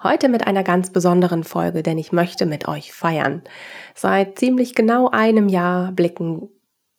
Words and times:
Heute 0.00 0.28
mit 0.28 0.46
einer 0.46 0.62
ganz 0.62 0.90
besonderen 0.90 1.42
Folge, 1.42 1.82
denn 1.82 1.98
ich 1.98 2.12
möchte 2.12 2.46
mit 2.46 2.68
euch 2.68 2.92
feiern. 2.92 3.42
Seit 3.96 4.38
ziemlich 4.38 4.76
genau 4.76 5.08
einem 5.10 5.48
Jahr 5.48 5.90
blicken 5.90 6.48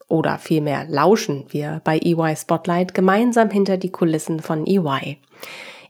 oder 0.09 0.38
vielmehr 0.38 0.85
lauschen 0.85 1.45
wir 1.48 1.80
bei 1.85 1.98
EY 1.98 2.35
Spotlight 2.35 2.94
gemeinsam 2.94 3.52
hinter 3.52 3.77
die 3.77 3.91
Kulissen 3.91 4.41
von 4.41 4.67
EY. 4.67 5.17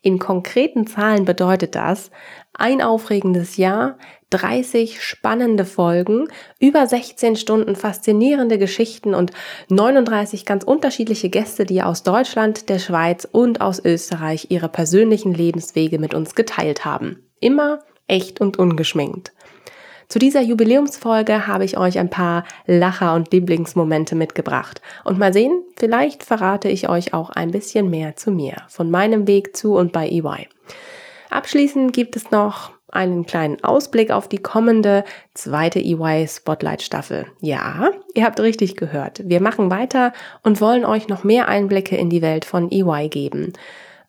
In 0.02 0.20
konkreten 0.20 0.88
Zahlen 0.88 1.26
bedeutet 1.26 1.76
das 1.76 2.12
ein 2.54 2.82
aufregendes 2.82 3.58
Jahr, 3.58 3.98
30 4.30 5.02
spannende 5.04 5.66
Folgen, 5.66 6.28
über 6.60 6.86
16 6.86 7.36
Stunden 7.36 7.76
faszinierende 7.76 8.58
Geschichten 8.58 9.14
und 9.16 9.32
39 9.70 10.46
ganz 10.46 10.64
unterschiedliche 10.64 11.30
Gäste, 11.30 11.66
die 11.66 11.82
aus 11.82 12.04
Deutschland, 12.04 12.70
der 12.70 12.80
Schweiz 12.80 13.28
und 13.30 13.62
aus 13.62 13.84
Österreich 13.84 14.48
ihre 14.50 14.70
persönlichen 14.70 15.34
Lebenswege 15.34 16.00
mit 16.00 16.14
uns 16.14 16.36
geteilt 16.36 16.86
haben. 16.86 17.30
Immer 17.40 17.80
echt 18.08 18.42
und 18.42 18.58
ungeschminkt. 18.58 19.32
Zu 20.10 20.18
dieser 20.18 20.42
Jubiläumsfolge 20.42 21.46
habe 21.46 21.66
ich 21.66 21.78
euch 21.78 22.00
ein 22.00 22.10
paar 22.10 22.44
Lacher 22.66 23.14
und 23.14 23.32
Lieblingsmomente 23.32 24.16
mitgebracht. 24.16 24.82
Und 25.04 25.20
mal 25.20 25.34
sehen, 25.34 25.62
vielleicht 25.78 26.24
verrate 26.24 26.68
ich 26.68 26.90
euch 26.90 27.14
auch 27.14 27.30
ein 27.30 27.52
bisschen 27.52 27.92
mehr 27.92 28.16
zu 28.16 28.32
mir, 28.32 28.56
von 28.70 28.90
meinem 28.90 29.28
Weg 29.28 29.56
zu 29.56 29.76
und 29.76 29.94
bei 29.94 30.10
EY. 30.10 30.48
Abschließend 31.30 31.94
gibt 31.94 32.16
es 32.16 32.32
noch 32.32 32.72
einen 32.92 33.28
kleinen 33.28 33.64
Ausblick 33.64 34.10
auf 34.10 34.28
die 34.28 34.40
kommende 34.40 35.04
zweite 35.36 35.80
EY 35.80 36.28
Spotlight 36.28 36.82
Staffel. 36.82 37.28
Ja, 37.40 37.92
ihr 38.16 38.26
habt 38.26 38.40
richtig 38.40 38.78
gehört. 38.78 39.22
Wir 39.26 39.44
machen 39.44 39.70
weiter 39.70 40.12
und 40.42 40.60
wollen 40.60 40.86
euch 40.86 41.08
noch 41.08 41.24
mehr 41.24 41.48
Einblicke 41.48 41.96
in 41.96 42.10
die 42.10 42.24
Welt 42.24 42.46
von 42.46 42.72
EY 42.72 43.10
geben. 43.10 43.54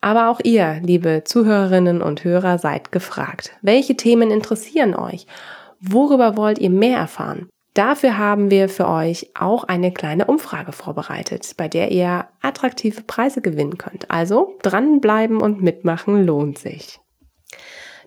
Aber 0.00 0.30
auch 0.30 0.40
ihr, 0.42 0.80
liebe 0.82 1.24
Zuhörerinnen 1.26 2.00
und 2.00 2.24
Hörer, 2.24 2.56
seid 2.56 2.90
gefragt. 2.90 3.52
Welche 3.60 3.98
Themen 3.98 4.30
interessieren 4.30 4.94
euch? 4.94 5.26
Worüber 5.80 6.36
wollt 6.36 6.58
ihr 6.58 6.70
mehr 6.70 6.98
erfahren? 6.98 7.48
Dafür 7.74 8.18
haben 8.18 8.50
wir 8.50 8.68
für 8.68 8.88
euch 8.88 9.30
auch 9.38 9.64
eine 9.64 9.92
kleine 9.92 10.26
Umfrage 10.26 10.72
vorbereitet, 10.72 11.54
bei 11.56 11.68
der 11.68 11.92
ihr 11.92 12.26
attraktive 12.42 13.02
Preise 13.02 13.40
gewinnen 13.40 13.78
könnt. 13.78 14.10
Also 14.10 14.58
dranbleiben 14.62 15.40
und 15.40 15.62
mitmachen 15.62 16.26
lohnt 16.26 16.58
sich. 16.58 17.00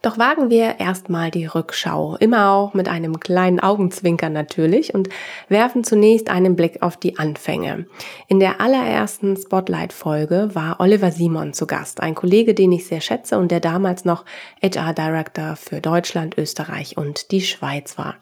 Doch 0.03 0.17
wagen 0.17 0.49
wir 0.49 0.81
erstmal 0.81 1.31
die 1.31 1.45
Rückschau, 1.45 2.17
immer 2.17 2.51
auch 2.51 2.73
mit 2.73 2.89
einem 2.89 3.21
kleinen 3.21 3.61
Augenzwinkern 3.61 4.33
natürlich 4.33 4.93
und 4.93 5.07
werfen 5.47 5.85
zunächst 5.85 6.29
einen 6.29 6.57
Blick 6.57 6.81
auf 6.81 6.97
die 6.97 7.17
Anfänge. 7.17 7.85
In 8.27 8.41
der 8.41 8.59
allerersten 8.59 9.37
Spotlight-Folge 9.37 10.49
war 10.51 10.81
Oliver 10.81 11.11
Simon 11.11 11.53
zu 11.53 11.67
Gast, 11.67 12.01
ein 12.01 12.15
Kollege, 12.15 12.53
den 12.53 12.73
ich 12.73 12.85
sehr 12.85 12.99
schätze 12.99 13.39
und 13.39 13.49
der 13.49 13.61
damals 13.61 14.03
noch 14.03 14.25
HR 14.61 14.93
Director 14.93 15.55
für 15.55 15.79
Deutschland, 15.79 16.37
Österreich 16.37 16.97
und 16.97 17.31
die 17.31 17.41
Schweiz 17.41 17.97
war. 17.97 18.15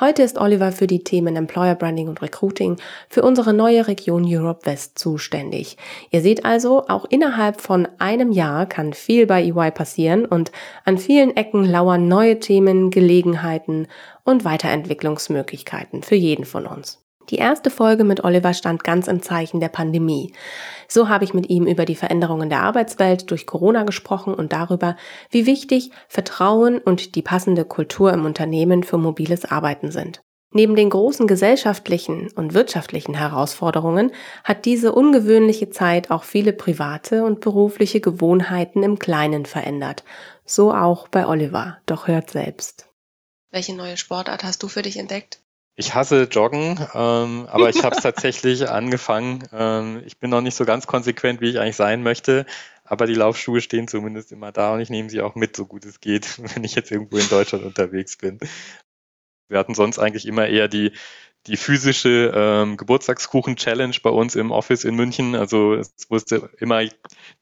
Heute 0.00 0.22
ist 0.22 0.38
Oliver 0.38 0.72
für 0.72 0.86
die 0.86 1.04
Themen 1.04 1.36
Employer 1.36 1.74
Branding 1.74 2.08
und 2.08 2.22
Recruiting 2.22 2.76
für 3.08 3.22
unsere 3.22 3.52
neue 3.52 3.86
Region 3.86 4.24
Europe 4.26 4.66
West 4.66 4.98
zuständig. 4.98 5.76
Ihr 6.10 6.20
seht 6.20 6.44
also, 6.44 6.88
auch 6.88 7.04
innerhalb 7.04 7.60
von 7.60 7.88
einem 7.98 8.32
Jahr 8.32 8.66
kann 8.66 8.92
viel 8.92 9.26
bei 9.26 9.42
EY 9.42 9.70
passieren 9.70 10.24
und 10.24 10.52
an 10.84 10.98
vielen 10.98 11.36
Ecken 11.36 11.64
lauern 11.64 12.08
neue 12.08 12.40
Themen, 12.40 12.90
Gelegenheiten 12.90 13.88
und 14.24 14.44
Weiterentwicklungsmöglichkeiten 14.44 16.02
für 16.02 16.16
jeden 16.16 16.44
von 16.44 16.66
uns. 16.66 17.01
Die 17.30 17.36
erste 17.36 17.70
Folge 17.70 18.04
mit 18.04 18.24
Oliver 18.24 18.52
stand 18.52 18.84
ganz 18.84 19.08
im 19.08 19.22
Zeichen 19.22 19.60
der 19.60 19.68
Pandemie. 19.68 20.32
So 20.88 21.08
habe 21.08 21.24
ich 21.24 21.34
mit 21.34 21.48
ihm 21.48 21.66
über 21.66 21.84
die 21.84 21.94
Veränderungen 21.94 22.50
der 22.50 22.62
Arbeitswelt 22.62 23.30
durch 23.30 23.46
Corona 23.46 23.84
gesprochen 23.84 24.34
und 24.34 24.52
darüber, 24.52 24.96
wie 25.30 25.46
wichtig 25.46 25.90
Vertrauen 26.08 26.78
und 26.78 27.14
die 27.14 27.22
passende 27.22 27.64
Kultur 27.64 28.12
im 28.12 28.24
Unternehmen 28.24 28.82
für 28.82 28.98
mobiles 28.98 29.44
Arbeiten 29.44 29.90
sind. 29.90 30.22
Neben 30.54 30.76
den 30.76 30.90
großen 30.90 31.26
gesellschaftlichen 31.26 32.30
und 32.32 32.52
wirtschaftlichen 32.52 33.14
Herausforderungen 33.14 34.12
hat 34.44 34.66
diese 34.66 34.92
ungewöhnliche 34.92 35.70
Zeit 35.70 36.10
auch 36.10 36.24
viele 36.24 36.52
private 36.52 37.24
und 37.24 37.40
berufliche 37.40 38.00
Gewohnheiten 38.00 38.82
im 38.82 38.98
Kleinen 38.98 39.46
verändert. 39.46 40.04
So 40.44 40.74
auch 40.74 41.08
bei 41.08 41.26
Oliver. 41.26 41.78
Doch 41.86 42.06
hört 42.06 42.30
selbst. 42.30 42.90
Welche 43.50 43.74
neue 43.74 43.96
Sportart 43.96 44.44
hast 44.44 44.62
du 44.62 44.68
für 44.68 44.82
dich 44.82 44.98
entdeckt? 44.98 45.41
Ich 45.74 45.94
hasse 45.94 46.24
Joggen, 46.24 46.78
ähm, 46.94 47.46
aber 47.50 47.70
ich 47.70 47.82
habe 47.82 47.96
es 47.96 48.02
tatsächlich 48.02 48.68
angefangen. 48.68 49.48
Ähm, 49.52 50.02
ich 50.04 50.18
bin 50.18 50.30
noch 50.30 50.42
nicht 50.42 50.54
so 50.54 50.64
ganz 50.64 50.86
konsequent, 50.86 51.40
wie 51.40 51.48
ich 51.48 51.58
eigentlich 51.58 51.76
sein 51.76 52.02
möchte, 52.02 52.44
aber 52.84 53.06
die 53.06 53.14
Laufschuhe 53.14 53.62
stehen 53.62 53.88
zumindest 53.88 54.32
immer 54.32 54.52
da 54.52 54.74
und 54.74 54.80
ich 54.80 54.90
nehme 54.90 55.08
sie 55.08 55.22
auch 55.22 55.34
mit, 55.34 55.56
so 55.56 55.64
gut 55.64 55.86
es 55.86 56.00
geht, 56.00 56.38
wenn 56.54 56.64
ich 56.64 56.74
jetzt 56.74 56.90
irgendwo 56.90 57.16
in 57.16 57.28
Deutschland 57.28 57.64
unterwegs 57.64 58.18
bin. 58.18 58.38
Wir 59.48 59.58
hatten 59.58 59.74
sonst 59.74 59.98
eigentlich 59.98 60.26
immer 60.26 60.46
eher 60.46 60.68
die 60.68 60.92
die 61.48 61.56
physische 61.56 62.30
ähm, 62.34 62.76
Geburtstagskuchen-Challenge 62.76 63.96
bei 64.02 64.10
uns 64.10 64.36
im 64.36 64.52
Office 64.52 64.84
in 64.84 64.94
München. 64.94 65.34
Also 65.34 65.74
es 65.74 65.92
wusste 66.08 66.50
immer, 66.58 66.84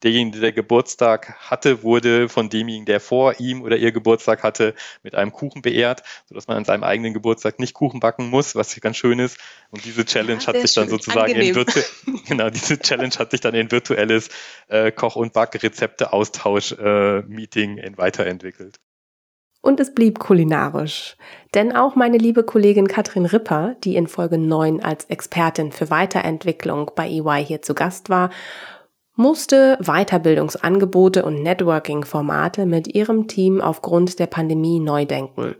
derjenige, 0.01 0.39
der 0.39 0.53
Geburtstag 0.53 1.35
hatte, 1.39 1.83
wurde 1.83 2.27
von 2.27 2.49
demjenigen, 2.49 2.87
der 2.87 2.99
vor 2.99 3.39
ihm 3.39 3.61
oder 3.61 3.77
ihr 3.77 3.91
Geburtstag 3.91 4.41
hatte, 4.41 4.73
mit 5.03 5.13
einem 5.13 5.31
Kuchen 5.31 5.61
beehrt, 5.61 6.01
sodass 6.27 6.47
man 6.47 6.57
an 6.57 6.65
seinem 6.65 6.83
eigenen 6.83 7.13
Geburtstag 7.13 7.59
nicht 7.59 7.75
Kuchen 7.75 7.99
backen 7.99 8.27
muss, 8.29 8.55
was 8.55 8.75
ganz 8.81 8.97
schön 8.97 9.19
ist. 9.19 9.37
Und 9.69 9.85
diese 9.85 10.03
Challenge 10.03 10.41
ja, 10.41 10.47
hat 10.47 10.59
sich 10.59 10.73
dann 10.73 10.89
sozusagen 10.89 11.35
in 11.35 11.53
virtu 11.53 11.81
genau, 12.27 12.49
diese 12.49 12.79
Challenge 12.79 13.13
hat 13.19 13.29
sich 13.31 13.41
dann 13.41 13.53
in 13.53 13.71
virtuelles 13.71 14.29
äh, 14.67 14.91
Koch- 14.91 15.15
und 15.15 15.33
Backrezepte-Austausch-Meeting 15.33 17.77
äh, 17.77 17.91
weiterentwickelt. 17.97 18.79
Und 19.61 19.79
es 19.79 19.93
blieb 19.93 20.17
kulinarisch. 20.19 21.17
Denn 21.53 21.75
auch 21.75 21.95
meine 21.95 22.17
liebe 22.17 22.43
Kollegin 22.43 22.87
Katrin 22.87 23.25
Ripper, 23.25 23.75
die 23.83 23.95
in 23.95 24.07
Folge 24.07 24.39
9 24.39 24.81
als 24.83 25.05
Expertin 25.05 25.71
für 25.71 25.91
Weiterentwicklung 25.91 26.91
bei 26.95 27.07
EY 27.07 27.45
hier 27.45 27.61
zu 27.61 27.75
Gast 27.75 28.09
war, 28.09 28.31
musste 29.15 29.77
Weiterbildungsangebote 29.81 31.23
und 31.23 31.43
Networking-Formate 31.43 32.65
mit 32.65 32.87
ihrem 32.87 33.27
Team 33.27 33.61
aufgrund 33.61 34.17
der 34.19 34.27
Pandemie 34.27 34.79
neu 34.79 35.05
denken, 35.05 35.55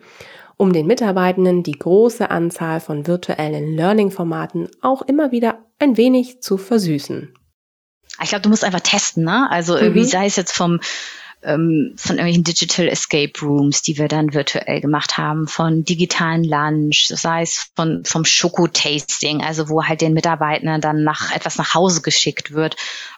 um 0.57 0.73
den 0.73 0.87
Mitarbeitenden 0.87 1.61
die 1.61 1.77
große 1.77 2.31
Anzahl 2.31 2.79
von 2.79 3.05
virtuellen 3.05 3.75
Learning-Formaten 3.75 4.69
auch 4.81 5.03
immer 5.03 5.31
wieder 5.31 5.59
ein 5.79 5.97
wenig 5.97 6.41
zu 6.41 6.57
versüßen. 6.57 7.33
Ich 8.23 8.29
glaube, 8.29 8.43
du 8.43 8.49
musst 8.49 8.63
einfach 8.63 8.81
testen, 8.81 9.23
ne? 9.23 9.49
Also 9.49 9.75
irgendwie 9.75 10.01
mhm. 10.01 10.07
sei 10.07 10.25
es 10.25 10.35
jetzt 10.35 10.55
vom 10.55 10.79
ähm, 11.43 11.93
von 11.97 12.17
irgendwelchen 12.17 12.43
Digital 12.43 12.87
Escape 12.87 13.33
Rooms, 13.41 13.81
die 13.81 13.97
wir 13.97 14.07
dann 14.07 14.33
virtuell 14.33 14.81
gemacht 14.81 15.17
haben, 15.17 15.47
von 15.47 15.83
digitalen 15.83 16.43
Lunch, 16.43 17.07
sei 17.07 17.41
es 17.41 17.71
von, 17.75 18.03
vom 18.05 18.25
Schoko-Tasting, 18.25 19.43
also 19.43 19.69
wo 19.69 19.83
halt 19.83 20.01
den 20.01 20.13
Mitarbeitern 20.13 20.81
dann 20.81 21.03
nach 21.03 21.35
etwas 21.35 21.57
nach 21.57 21.73
Hause 21.73 22.01
geschickt 22.01 22.51
wird, 22.53 22.75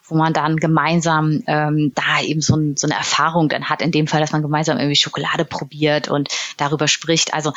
wo 0.08 0.16
man 0.16 0.34
dann 0.34 0.58
gemeinsam 0.58 1.44
ähm, 1.48 1.92
da 1.96 2.22
eben 2.22 2.42
so, 2.42 2.56
ein, 2.56 2.78
so 2.78 2.88
eine 2.88 2.96
Erfahrung 2.96 3.50
dann 3.50 3.70
hat, 3.70 3.82
in 3.82 3.92
dem 3.92 4.08
Fall, 4.08 4.22
dass 4.22 4.32
man 4.32 4.42
gemeinsam 4.42 4.78
irgendwie 4.78 4.96
Schokolade 4.96 5.46
probiert 5.46 6.08
und 6.08 6.30
darüber 6.58 6.88
spricht. 6.88 7.34
Also 7.34 7.54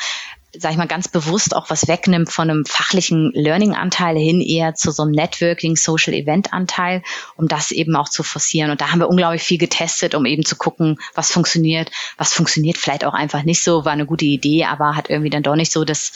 sag 0.59 0.71
ich 0.71 0.77
mal, 0.77 0.87
ganz 0.87 1.07
bewusst 1.07 1.55
auch 1.55 1.69
was 1.69 1.87
wegnimmt 1.87 2.31
von 2.31 2.49
einem 2.49 2.65
fachlichen 2.65 3.31
Learning-Anteil 3.33 4.17
hin 4.17 4.41
eher 4.41 4.75
zu 4.75 4.91
so 4.91 5.03
einem 5.03 5.11
Networking, 5.11 5.75
Social-Event-Anteil, 5.75 7.03
um 7.35 7.47
das 7.47 7.71
eben 7.71 7.95
auch 7.95 8.09
zu 8.09 8.23
forcieren. 8.23 8.71
Und 8.71 8.81
da 8.81 8.91
haben 8.91 8.99
wir 8.99 9.09
unglaublich 9.09 9.43
viel 9.43 9.57
getestet, 9.57 10.15
um 10.15 10.25
eben 10.25 10.45
zu 10.45 10.55
gucken, 10.55 10.99
was 11.13 11.31
funktioniert, 11.31 11.91
was 12.17 12.33
funktioniert 12.33 12.77
vielleicht 12.77 13.05
auch 13.05 13.13
einfach 13.13 13.43
nicht 13.43 13.63
so, 13.63 13.85
war 13.85 13.91
eine 13.91 14.05
gute 14.05 14.25
Idee, 14.25 14.65
aber 14.65 14.95
hat 14.95 15.09
irgendwie 15.09 15.29
dann 15.29 15.43
doch 15.43 15.55
nicht 15.55 15.71
so 15.71 15.83
das, 15.83 16.13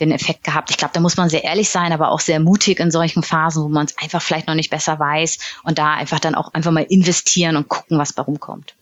den 0.00 0.10
Effekt 0.10 0.44
gehabt. 0.44 0.70
Ich 0.70 0.76
glaube, 0.76 0.94
da 0.94 1.00
muss 1.00 1.16
man 1.16 1.28
sehr 1.28 1.44
ehrlich 1.44 1.68
sein, 1.68 1.92
aber 1.92 2.10
auch 2.10 2.20
sehr 2.20 2.40
mutig 2.40 2.80
in 2.80 2.90
solchen 2.90 3.22
Phasen, 3.22 3.62
wo 3.62 3.68
man 3.68 3.86
es 3.86 3.96
einfach 3.98 4.22
vielleicht 4.22 4.46
noch 4.46 4.54
nicht 4.54 4.70
besser 4.70 4.98
weiß 4.98 5.38
und 5.62 5.78
da 5.78 5.94
einfach 5.94 6.18
dann 6.18 6.34
auch 6.34 6.52
einfach 6.54 6.72
mal 6.72 6.86
investieren 6.88 7.56
und 7.56 7.68
gucken, 7.68 7.98
was 7.98 8.12
bei 8.12 8.22
rumkommt. 8.22 8.74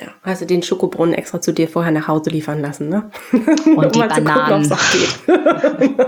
Ja, 0.00 0.08
hast 0.22 0.42
du 0.42 0.46
den 0.46 0.62
Schokobrunnen 0.62 1.14
extra 1.14 1.40
zu 1.40 1.52
dir 1.52 1.68
vorher 1.68 1.92
nach 1.92 2.08
Hause 2.08 2.30
liefern 2.30 2.60
lassen, 2.60 2.88
ne? 2.88 3.10
Und 3.76 3.94
die 3.94 4.00
um 4.00 4.08
Bananen. 4.08 4.64
Zu 4.64 4.76
gucken, 4.76 5.96
geht. 5.96 5.98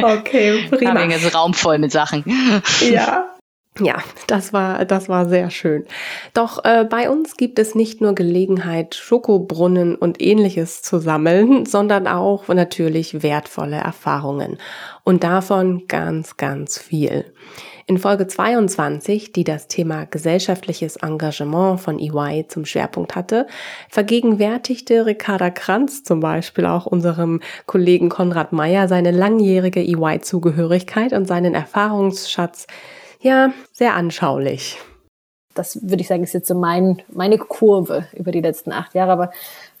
okay, 0.02 0.64
prima. 0.70 1.00
Haben 1.00 1.10
wir 1.10 1.34
Raum 1.34 1.54
voll 1.54 1.78
mit 1.78 1.92
Sachen. 1.92 2.24
ja. 2.80 3.26
Ja, 3.78 4.02
das 4.26 4.52
war, 4.52 4.84
das 4.84 5.08
war 5.08 5.28
sehr 5.28 5.48
schön. 5.48 5.86
Doch 6.34 6.64
äh, 6.64 6.84
bei 6.84 7.08
uns 7.08 7.36
gibt 7.36 7.58
es 7.58 7.74
nicht 7.74 8.00
nur 8.00 8.14
Gelegenheit, 8.14 8.96
Schokobrunnen 8.96 9.94
und 9.94 10.20
ähnliches 10.20 10.82
zu 10.82 10.98
sammeln, 10.98 11.64
sondern 11.66 12.06
auch 12.08 12.48
natürlich 12.48 13.22
wertvolle 13.22 13.76
Erfahrungen. 13.76 14.58
Und 15.04 15.22
davon 15.22 15.84
ganz, 15.86 16.36
ganz 16.36 16.78
viel. 16.78 17.32
In 17.90 17.98
Folge 17.98 18.28
22, 18.28 19.32
die 19.32 19.42
das 19.42 19.66
Thema 19.66 20.04
gesellschaftliches 20.04 20.94
Engagement 20.94 21.80
von 21.80 21.98
EY 21.98 22.46
zum 22.46 22.64
Schwerpunkt 22.64 23.16
hatte, 23.16 23.48
vergegenwärtigte 23.88 25.06
Ricarda 25.06 25.50
Kranz 25.50 26.04
zum 26.04 26.20
Beispiel 26.20 26.66
auch 26.66 26.86
unserem 26.86 27.40
Kollegen 27.66 28.08
Konrad 28.08 28.52
Meyer 28.52 28.86
seine 28.86 29.10
langjährige 29.10 29.80
EY-Zugehörigkeit 29.80 31.12
und 31.12 31.26
seinen 31.26 31.52
Erfahrungsschatz 31.52 32.68
ja, 33.22 33.52
sehr 33.72 33.96
anschaulich. 33.96 34.78
Das 35.54 35.82
würde 35.82 36.02
ich 36.02 36.06
sagen, 36.06 36.22
ist 36.22 36.32
jetzt 36.32 36.46
so 36.46 36.54
mein, 36.54 37.02
meine 37.08 37.38
Kurve 37.38 38.06
über 38.12 38.30
die 38.30 38.40
letzten 38.40 38.70
acht 38.70 38.94
Jahre. 38.94 39.10
Aber 39.10 39.30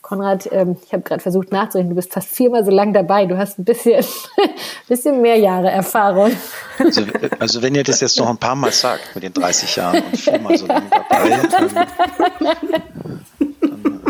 Konrad, 0.02 0.48
ähm, 0.52 0.76
ich 0.84 0.92
habe 0.92 1.02
gerade 1.02 1.20
versucht 1.20 1.52
nachzurechnen, 1.52 1.90
du 1.90 1.96
bist 1.96 2.12
fast 2.12 2.28
viermal 2.28 2.64
so 2.64 2.70
lang 2.70 2.92
dabei. 2.92 3.26
Du 3.26 3.36
hast 3.36 3.58
ein 3.58 3.64
bisschen, 3.64 4.04
bisschen 4.88 5.20
mehr 5.20 5.36
Jahre 5.36 5.70
Erfahrung. 5.70 6.32
Also, 6.78 7.02
also, 7.38 7.62
wenn 7.62 7.74
ihr 7.74 7.84
das 7.84 8.00
jetzt 8.00 8.18
noch 8.18 8.28
ein 8.28 8.38
paar 8.38 8.54
Mal 8.54 8.72
sagt 8.72 9.14
mit 9.14 9.24
den 9.24 9.32
30 9.32 9.76
Jahren 9.76 10.02
und 10.02 10.16
viermal 10.16 10.56
so 10.56 10.66
lang 10.66 10.84
dabei, 10.90 11.40
dann, 11.50 11.88
dann 12.40 14.00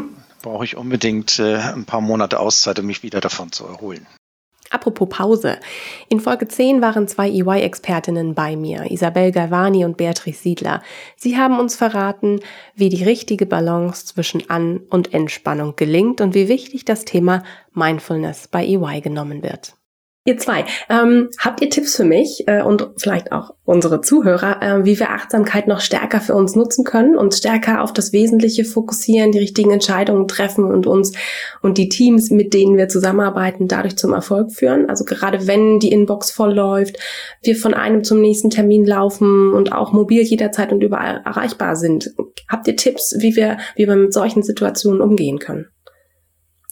brauche 0.43 0.65
ich 0.65 0.77
unbedingt 0.77 1.39
äh, 1.39 1.57
ein 1.57 1.85
paar 1.85 2.01
Monate 2.01 2.39
Auszeit, 2.39 2.79
um 2.79 2.87
mich 2.87 3.03
wieder 3.03 3.21
davon 3.21 3.53
zu 3.53 3.67
erholen. 3.67 4.07
Apropos 4.71 5.09
Pause. 5.09 5.59
In 6.09 6.21
Folge 6.21 6.47
10 6.47 6.81
waren 6.81 7.09
zwei 7.09 7.29
EY-Expertinnen 7.29 8.35
bei 8.35 8.55
mir, 8.55 8.91
Isabel 8.91 9.33
Galvani 9.33 9.85
und 9.85 9.97
Beatrice 9.97 10.41
Siedler. 10.41 10.83
Sie 11.17 11.37
haben 11.37 11.59
uns 11.59 11.75
verraten, 11.75 12.41
wie 12.77 12.89
die 12.89 13.03
richtige 13.03 13.47
Balance 13.47 14.07
zwischen 14.07 14.49
An- 14.49 14.81
und 14.89 15.13
Entspannung 15.13 15.75
gelingt 15.75 16.21
und 16.21 16.35
wie 16.35 16.49
wichtig 16.49 16.85
das 16.85 17.05
Thema 17.05 17.43
Mindfulness 17.75 18.47
bei 18.47 18.65
EY 18.65 19.01
genommen 19.01 19.43
wird. 19.43 19.75
Ihr 20.31 20.38
zwei, 20.38 20.65
ähm, 20.88 21.29
habt 21.41 21.61
ihr 21.61 21.71
Tipps 21.71 21.97
für 21.97 22.05
mich 22.05 22.44
äh, 22.47 22.62
und 22.62 22.91
vielleicht 22.99 23.32
auch 23.32 23.50
unsere 23.65 24.00
Zuhörer, 24.00 24.62
äh, 24.62 24.85
wie 24.85 25.00
wir 25.00 25.11
Achtsamkeit 25.11 25.67
noch 25.67 25.81
stärker 25.81 26.21
für 26.21 26.37
uns 26.37 26.55
nutzen 26.55 26.85
können 26.85 27.19
und 27.19 27.35
stärker 27.35 27.82
auf 27.82 27.93
das 27.93 28.12
Wesentliche 28.12 28.65
fokussieren, 28.65 29.32
die 29.32 29.41
richtigen 29.41 29.73
Entscheidungen 29.73 30.29
treffen 30.29 30.67
und 30.67 30.87
uns 30.87 31.15
und 31.62 31.79
die 31.79 31.88
Teams, 31.88 32.31
mit 32.31 32.55
denen 32.55 32.77
wir 32.77 32.87
zusammenarbeiten, 32.87 33.67
dadurch 33.67 33.97
zum 33.97 34.12
Erfolg 34.12 34.53
führen? 34.53 34.88
Also 34.88 35.05
gerade 35.05 35.49
wenn 35.49 35.81
die 35.81 35.91
Inbox 35.91 36.31
voll 36.31 36.55
läuft, 36.55 36.97
wir 37.43 37.56
von 37.56 37.75
einem 37.75 38.05
zum 38.05 38.21
nächsten 38.21 38.50
Termin 38.50 38.87
laufen 38.87 39.53
und 39.53 39.73
auch 39.73 39.93
mobil 39.93 40.23
jederzeit 40.23 40.71
und 40.71 40.81
überall 40.81 41.23
erreichbar 41.25 41.75
sind. 41.75 42.15
Habt 42.49 42.69
ihr 42.69 42.76
Tipps, 42.76 43.17
wie 43.19 43.35
wir, 43.35 43.59
wie 43.75 43.88
wir 43.88 43.97
mit 43.97 44.12
solchen 44.12 44.44
Situationen 44.44 45.00
umgehen 45.00 45.41
können? 45.41 45.67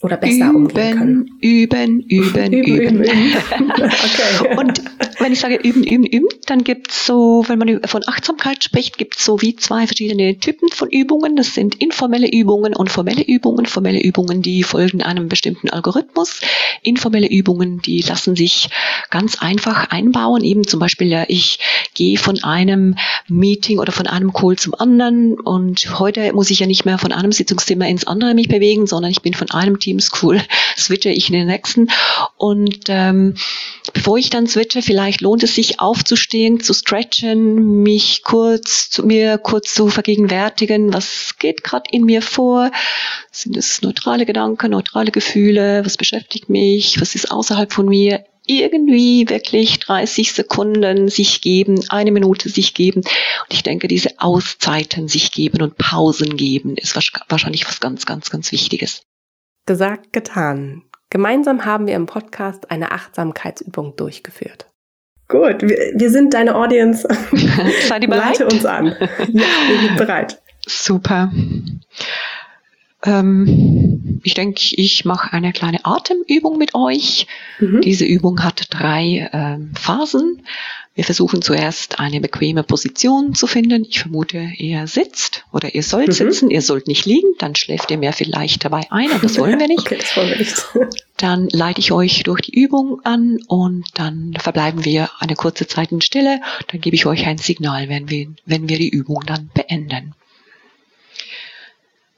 Oder 0.03 0.17
besser 0.17 0.51
üben, 0.51 0.57
umgehen 0.57 0.99
können. 0.99 1.31
Üben, 1.41 2.01
üben, 2.01 2.53
üben, 2.53 2.99
üben. 2.99 3.01
okay. 3.05 4.57
Und 4.57 4.83
wenn 5.19 5.33
ich 5.33 5.41
sage 5.41 5.57
üben, 5.57 5.83
üben, 5.85 6.07
üben, 6.07 6.29
dann 6.47 6.65
gibt's 6.65 7.07
so, 7.07 7.45
wenn 7.49 7.59
man 7.59 7.81
von 7.87 8.03
Achtsamkeit 8.07 8.63
spricht, 8.63 8.99
gibt's 8.99 9.25
so 9.25 9.41
wie 9.43 9.57
zwei 9.57 9.87
verschiedene 9.87 10.39
Typen 10.39 10.69
von 10.69 10.89
Übungen. 10.91 11.37
Das 11.37 11.55
sind 11.55 11.75
informelle 11.77 12.31
Übungen 12.31 12.75
und 12.75 12.91
formelle 12.91 13.23
Übungen. 13.23 13.67
Formelle 13.67 14.01
Übungen, 14.01 14.43
die 14.43 14.63
folgen 14.63 15.03
einem 15.03 15.29
bestimmten 15.29 15.71
Algorithmus. 15.71 16.41
Informelle 16.83 17.29
Übungen, 17.29 17.83
die 17.83 18.01
lassen 18.03 18.37
sich 18.37 18.71
ganz 19.11 19.41
einfach 19.41 19.91
einbauen. 19.91 20.45
Eben 20.45 20.67
zum 20.67 20.81
Beispiel, 20.81 21.09
ja, 21.09 21.25
ich 21.29 21.59
gehe 21.95 22.17
von 22.17 22.43
einem 22.45 22.97
Meeting 23.27 23.79
oder 23.79 23.93
von 23.93 24.07
einem 24.07 24.33
Call 24.33 24.57
zum 24.57 24.75
anderen 24.75 25.39
und 25.41 25.99
heute 25.99 26.33
muss 26.33 26.51
ich 26.51 26.61
ja 26.61 26.67
nicht 26.67 26.85
mehr 26.85 26.99
von 26.99 27.13
einem 27.13 27.33
Sitzungsthema 27.33 27.87
ins 27.87 28.07
andere 28.07 28.35
mich 28.35 28.49
bewegen, 28.49 28.87
sondern 28.87 29.11
ich 29.11 29.23
bin 29.23 29.35
von 29.35 29.51
einem 29.51 29.81
Teams 29.81 30.11
cool, 30.23 30.41
switche 30.77 31.11
ich 31.11 31.29
in 31.29 31.35
den 31.35 31.47
nächsten. 31.49 31.89
Und 32.37 32.85
ähm, 32.89 33.35
bevor 33.93 34.19
ich 34.19 34.31
dann 34.31 34.47
switche, 34.47 34.83
vielleicht 34.83 35.21
lohnt 35.21 35.43
es 35.43 35.55
sich 35.55 35.81
aufzustehen, 35.81 36.61
zu 36.61 36.73
stretchen, 36.75 37.83
mich 37.83 38.23
kurz 38.23 38.91
zu 38.91 39.05
mir 39.05 39.39
kurz 39.39 39.75
zu 39.75 39.89
vergegenwärtigen, 39.89 40.93
was 40.93 41.35
geht 41.39 41.65
gerade 41.65 41.91
in 41.91 42.05
mir 42.05 42.23
vor? 42.23 42.71
Sind 43.31 43.57
es 43.57 43.83
neutrale 43.83 44.27
Gedanken, 44.27 44.71
neutrale 44.71 45.11
Gefühle? 45.11 45.85
Was 45.85 45.97
beschäftigt 45.97 46.49
mich? 46.49 47.01
Was 47.01 47.15
ist 47.15 47.31
außerhalb 47.31 47.73
von 47.73 47.87
mir? 47.87 48.25
irgendwie 48.49 49.29
wirklich 49.29 49.79
30 49.79 50.33
Sekunden 50.33 51.09
sich 51.09 51.43
geben, 51.43 51.85
eine 51.91 52.11
Minute 52.11 52.49
sich 52.49 52.75
geben. 52.75 53.01
Und 53.01 53.53
ich 53.53 53.63
denke, 53.63 53.89
diese 53.89 54.19
Auszeiten 54.19 55.07
sich 55.07 55.31
geben 55.33 55.61
und 55.61 55.77
Pausen 55.77 56.37
geben 56.37 56.77
ist 56.77 56.97
wahrscheinlich 57.29 57.69
was 57.69 57.79
ganz, 57.79 58.07
ganz, 58.07 58.31
ganz 58.31 58.51
Wichtiges. 58.51 59.03
Gesagt, 59.67 60.15
getan. 60.15 60.88
Gemeinsam 61.11 61.65
haben 61.65 61.87
wir 61.87 61.95
im 61.95 62.07
Podcast 62.07 62.71
eine 62.71 62.93
Achtsamkeitsübung 62.93 63.97
durchgeführt. 63.97 64.67
Gut, 65.29 65.63
wir, 65.63 65.93
wir 65.95 66.11
sind 66.11 66.35
deine 66.35 66.55
Audience. 66.55 67.07
Seid 67.89 68.03
ihr 68.03 68.09
bereit? 68.09 68.39
Leite 68.39 68.47
uns 68.47 68.65
an. 68.65 68.87
Ja, 68.87 69.47
wir 69.69 69.81
sind 69.81 69.97
bereit. 69.97 70.43
Super. 70.67 71.31
Ähm, 73.05 74.21
ich 74.25 74.35
denke, 74.35 74.61
ich 74.73 75.05
mache 75.05 75.33
eine 75.33 75.53
kleine 75.53 75.85
Atemübung 75.85 76.59
mit 76.59 76.75
euch. 76.75 77.27
Mhm. 77.59 77.81
Diese 77.83 78.05
Übung 78.05 78.43
hat 78.43 78.67
drei 78.71 79.31
ähm, 79.33 79.73
Phasen. 79.75 80.43
Wir 80.99 81.05
versuchen 81.05 81.43
zuerst 81.43 82.01
eine 82.01 82.21
bequeme 82.21 82.65
Position 82.65 83.33
zu 83.33 83.47
finden. 83.47 83.87
Ich 83.89 84.01
vermute, 84.01 84.51
ihr 84.57 84.89
sitzt 84.89 85.45
oder 85.53 85.73
ihr 85.73 85.85
sollt 85.85 86.09
mhm. 86.09 86.13
sitzen. 86.13 86.51
Ihr 86.51 86.61
sollt 86.61 86.89
nicht 86.89 87.07
liegen, 87.07 87.35
dann 87.39 87.55
schläft 87.55 87.93
ihr 87.93 87.99
mehr 87.99 88.13
vielleicht 88.13 88.65
dabei 88.65 88.81
ein, 88.91 89.13
aber 89.13 89.21
das 89.21 89.39
wollen 89.39 89.61
wir 89.61 89.69
nicht. 89.69 89.79
okay, 89.79 89.99
das 90.01 90.17
wollen 90.17 90.31
wir 90.31 90.39
nicht. 90.39 90.57
Dann 91.17 91.49
leite 91.51 91.79
ich 91.79 91.93
euch 91.93 92.25
durch 92.25 92.41
die 92.41 92.61
Übung 92.61 93.01
an 93.05 93.39
und 93.47 93.87
dann 93.95 94.35
verbleiben 94.39 94.85
wir 94.85 95.11
eine 95.21 95.35
kurze 95.35 95.67
Zeit 95.69 95.93
in 95.93 96.01
Stille. 96.01 96.41
Dann 96.69 96.81
gebe 96.81 96.97
ich 96.97 97.07
euch 97.07 97.27
ein 97.27 97.39
Signal, 97.39 97.89
wenn 97.89 98.09
wir, 98.11 98.29
wenn 98.45 98.69
wir 98.69 98.79
die 98.79 98.89
Übung 98.89 99.23
dann 99.25 99.51
beenden. 99.55 100.15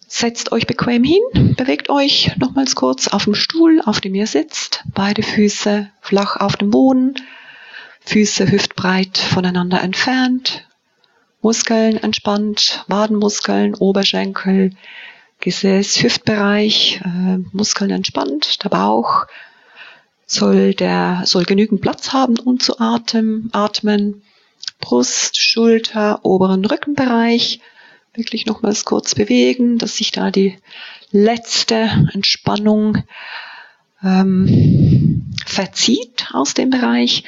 Setzt 0.06 0.52
euch 0.52 0.66
bequem 0.66 1.04
hin, 1.04 1.54
bewegt 1.56 1.90
euch 1.90 2.32
nochmals 2.38 2.74
kurz 2.76 3.08
auf 3.08 3.24
dem 3.24 3.34
Stuhl, 3.34 3.82
auf 3.84 4.00
dem 4.00 4.14
ihr 4.14 4.26
sitzt, 4.26 4.84
beide 4.94 5.22
Füße 5.22 5.90
flach 6.00 6.36
auf 6.36 6.56
dem 6.56 6.70
Boden, 6.70 7.14
Füße 8.00 8.50
hüftbreit 8.50 9.18
voneinander 9.18 9.80
entfernt, 9.82 10.66
Muskeln 11.42 11.96
entspannt, 11.96 12.84
Wadenmuskeln, 12.88 13.74
Oberschenkel, 13.74 14.72
Gesäß, 15.40 16.02
Hüftbereich, 16.02 17.00
äh, 17.04 17.38
Muskeln 17.52 17.90
entspannt, 17.90 18.62
der 18.64 18.68
Bauch 18.68 19.26
soll 20.26 20.74
der 20.74 21.22
soll 21.24 21.44
genügend 21.44 21.80
Platz 21.80 22.12
haben, 22.12 22.38
um 22.38 22.60
zu 22.60 22.78
atmen, 22.78 23.50
atmen. 23.52 24.22
Brust, 24.80 25.38
Schulter, 25.38 26.24
oberen 26.24 26.64
Rückenbereich 26.64 27.60
wirklich 28.14 28.46
nochmals 28.46 28.84
kurz 28.84 29.14
bewegen, 29.14 29.78
dass 29.78 29.96
sich 29.96 30.10
da 30.12 30.30
die 30.30 30.58
letzte 31.10 32.08
Entspannung 32.12 33.04
ähm, 34.02 35.32
verzieht 35.46 36.28
aus 36.32 36.54
dem 36.54 36.70
Bereich. 36.70 37.24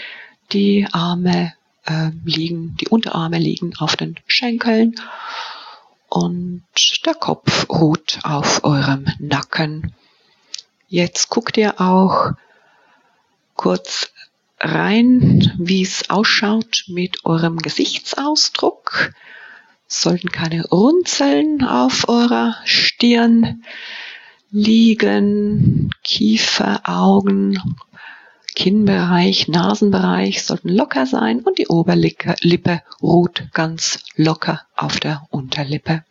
Die 0.53 0.87
Arme 0.93 1.55
äh, 1.87 2.11
liegen, 2.25 2.77
die 2.77 2.89
Unterarme 2.89 3.39
liegen 3.39 3.75
auf 3.79 3.97
den 3.97 4.17
Schenkeln 4.27 4.95
und 6.09 6.63
der 7.07 7.15
Kopf 7.15 7.69
ruht 7.71 8.19
auf 8.23 8.63
eurem 8.65 9.07
Nacken. 9.19 9.95
Jetzt 10.89 11.31
guckt 11.31 11.57
ihr 11.57 11.81
auch 11.81 12.33
kurz 13.55 14.13
rein, 14.61 15.53
wie 15.59 15.83
es 15.83 16.11
ausschaut 16.11 16.85
mit 16.89 17.25
eurem 17.25 17.57
Gesichtsausdruck. 17.57 19.13
Sollten 19.87 20.31
keine 20.31 20.67
Runzeln 20.67 21.65
auf 21.65 22.09
eurer 22.09 22.57
Stirn 22.65 23.65
liegen, 24.51 25.91
Kiefer, 26.05 26.83
Augen, 26.85 27.59
Kinnbereich, 28.55 29.49
Nasenbereich 29.49 30.45
sollten 30.45 30.69
locker 30.69 31.07
sein 31.07 31.41
und 31.41 31.59
die 31.59 31.69
Oberlippe 31.69 32.83
ruht 33.01 33.49
ganz 33.53 34.01
locker 34.17 34.63
auf 34.77 35.01
der 35.01 35.27
Unterlippe. 35.31 36.05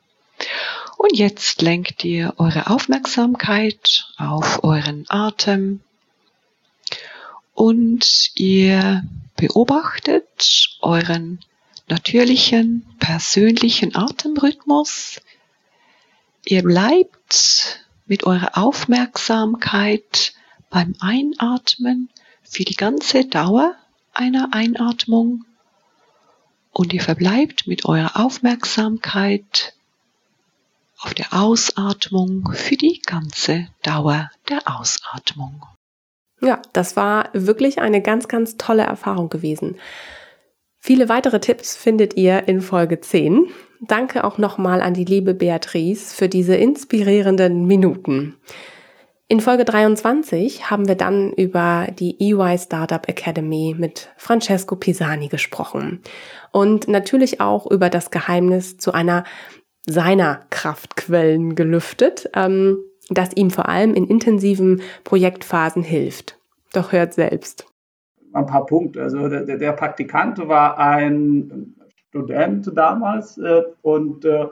Und 0.97 1.17
jetzt 1.17 1.61
lenkt 1.61 2.03
ihr 2.03 2.33
eure 2.37 2.69
Aufmerksamkeit 2.69 4.05
auf 4.17 4.63
euren 4.63 5.05
Atem 5.09 5.81
und 7.53 8.31
ihr 8.35 9.03
beobachtet 9.35 10.77
euren 10.81 11.39
natürlichen, 11.87 12.85
persönlichen 12.99 13.95
Atemrhythmus. 13.95 15.21
Ihr 16.45 16.63
bleibt 16.63 17.85
mit 18.05 18.23
eurer 18.23 18.57
Aufmerksamkeit 18.57 20.33
beim 20.69 20.95
Einatmen 20.99 22.09
für 22.51 22.65
die 22.65 22.75
ganze 22.75 23.25
Dauer 23.25 23.75
einer 24.13 24.49
Einatmung 24.51 25.45
Und 26.73 26.93
ihr 26.93 27.01
verbleibt 27.01 27.65
mit 27.65 27.85
eurer 27.85 28.19
Aufmerksamkeit 28.19 29.73
auf 30.99 31.13
der 31.13 31.33
Ausatmung 31.33 32.51
für 32.53 32.75
die 32.75 33.01
ganze 33.05 33.67
Dauer 33.83 34.29
der 34.49 34.61
Ausatmung. 34.65 35.65
Ja, 36.41 36.61
das 36.73 36.95
war 36.95 37.29
wirklich 37.33 37.79
eine 37.79 38.01
ganz, 38.01 38.27
ganz 38.27 38.57
tolle 38.57 38.83
Erfahrung 38.83 39.29
gewesen. 39.29 39.77
Viele 40.79 41.09
weitere 41.09 41.39
Tipps 41.39 41.75
findet 41.75 42.15
ihr 42.15 42.47
in 42.47 42.61
Folge 42.61 42.99
10. 42.99 43.47
Danke 43.79 44.23
auch 44.23 44.37
nochmal 44.37 44.81
an 44.81 44.93
die 44.93 45.05
liebe 45.05 45.33
Beatrice 45.33 46.13
für 46.13 46.27
diese 46.27 46.55
inspirierenden 46.55 47.65
Minuten. 47.65 48.35
In 49.31 49.39
Folge 49.39 49.63
23 49.63 50.69
haben 50.69 50.89
wir 50.89 50.95
dann 50.95 51.31
über 51.31 51.87
die 51.97 52.19
EY 52.19 52.57
Startup 52.57 53.07
Academy 53.07 53.73
mit 53.79 54.09
Francesco 54.17 54.75
Pisani 54.75 55.29
gesprochen 55.29 56.01
und 56.51 56.89
natürlich 56.89 57.39
auch 57.39 57.65
über 57.71 57.89
das 57.89 58.11
Geheimnis 58.11 58.77
zu 58.77 58.91
einer 58.91 59.23
seiner 59.87 60.41
Kraftquellen 60.49 61.55
gelüftet, 61.55 62.29
ähm, 62.35 62.79
das 63.09 63.29
ihm 63.33 63.51
vor 63.51 63.69
allem 63.69 63.93
in 63.93 64.05
intensiven 64.05 64.81
Projektphasen 65.05 65.81
hilft. 65.81 66.37
Doch 66.73 66.91
hört 66.91 67.13
selbst. 67.13 67.65
Ein 68.33 68.47
paar 68.47 68.65
Punkte. 68.65 69.01
Also 69.01 69.29
der, 69.29 69.45
der 69.45 69.71
Praktikant 69.71 70.45
war 70.45 70.77
ein 70.77 71.73
Student 72.09 72.69
damals 72.75 73.37
äh, 73.37 73.61
und 73.81 74.25
äh, 74.25 74.47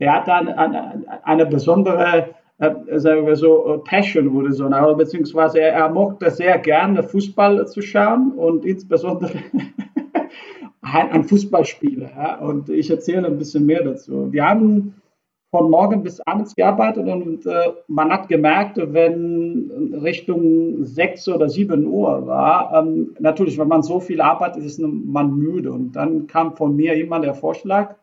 er 0.00 0.12
hat 0.14 0.26
dann 0.26 0.48
eine, 0.48 1.04
eine 1.22 1.46
besondere 1.46 2.34
sagen 2.58 3.26
wir 3.26 3.36
so, 3.36 3.74
äh, 3.74 3.78
Passion 3.78 4.32
wurde 4.32 4.52
so, 4.52 4.68
beziehungsweise 4.96 5.60
er, 5.60 5.72
er 5.72 5.88
mochte 5.90 6.30
sehr 6.30 6.58
gerne 6.58 7.02
Fußball 7.02 7.66
zu 7.68 7.82
schauen 7.82 8.32
und 8.32 8.64
insbesondere 8.64 9.32
ein 10.80 11.24
Fußballspieler. 11.24 12.10
Ja? 12.16 12.38
Und 12.38 12.68
ich 12.70 12.90
erzähle 12.90 13.26
ein 13.26 13.38
bisschen 13.38 13.66
mehr 13.66 13.84
dazu. 13.84 14.32
Wir 14.32 14.46
haben 14.46 14.94
von 15.50 15.70
morgen 15.70 16.02
bis 16.02 16.20
abends 16.20 16.54
gearbeitet 16.54 17.06
und 17.06 17.46
äh, 17.46 17.72
man 17.88 18.10
hat 18.10 18.28
gemerkt, 18.28 18.78
wenn 18.78 19.92
Richtung 20.02 20.84
6 20.84 21.28
oder 21.28 21.48
7 21.48 21.86
Uhr 21.86 22.26
war, 22.26 22.72
ähm, 22.74 23.14
natürlich, 23.20 23.58
wenn 23.58 23.68
man 23.68 23.82
so 23.82 24.00
viel 24.00 24.20
arbeitet, 24.20 24.64
ist 24.64 24.80
man 24.80 25.36
müde. 25.36 25.72
Und 25.72 25.92
dann 25.92 26.26
kam 26.26 26.56
von 26.56 26.74
mir 26.74 26.94
immer 26.94 27.20
der 27.20 27.34
Vorschlag, 27.34 27.94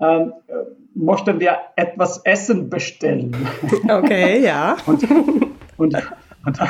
ähm, 0.00 0.32
äh, 0.48 0.81
möchten 0.94 1.40
wir 1.40 1.56
etwas 1.76 2.18
Essen 2.24 2.68
bestellen. 2.70 3.36
Okay, 3.88 4.40
ja. 4.44 4.76
und, 4.86 5.02
und, 5.76 5.94
und, 6.44 6.60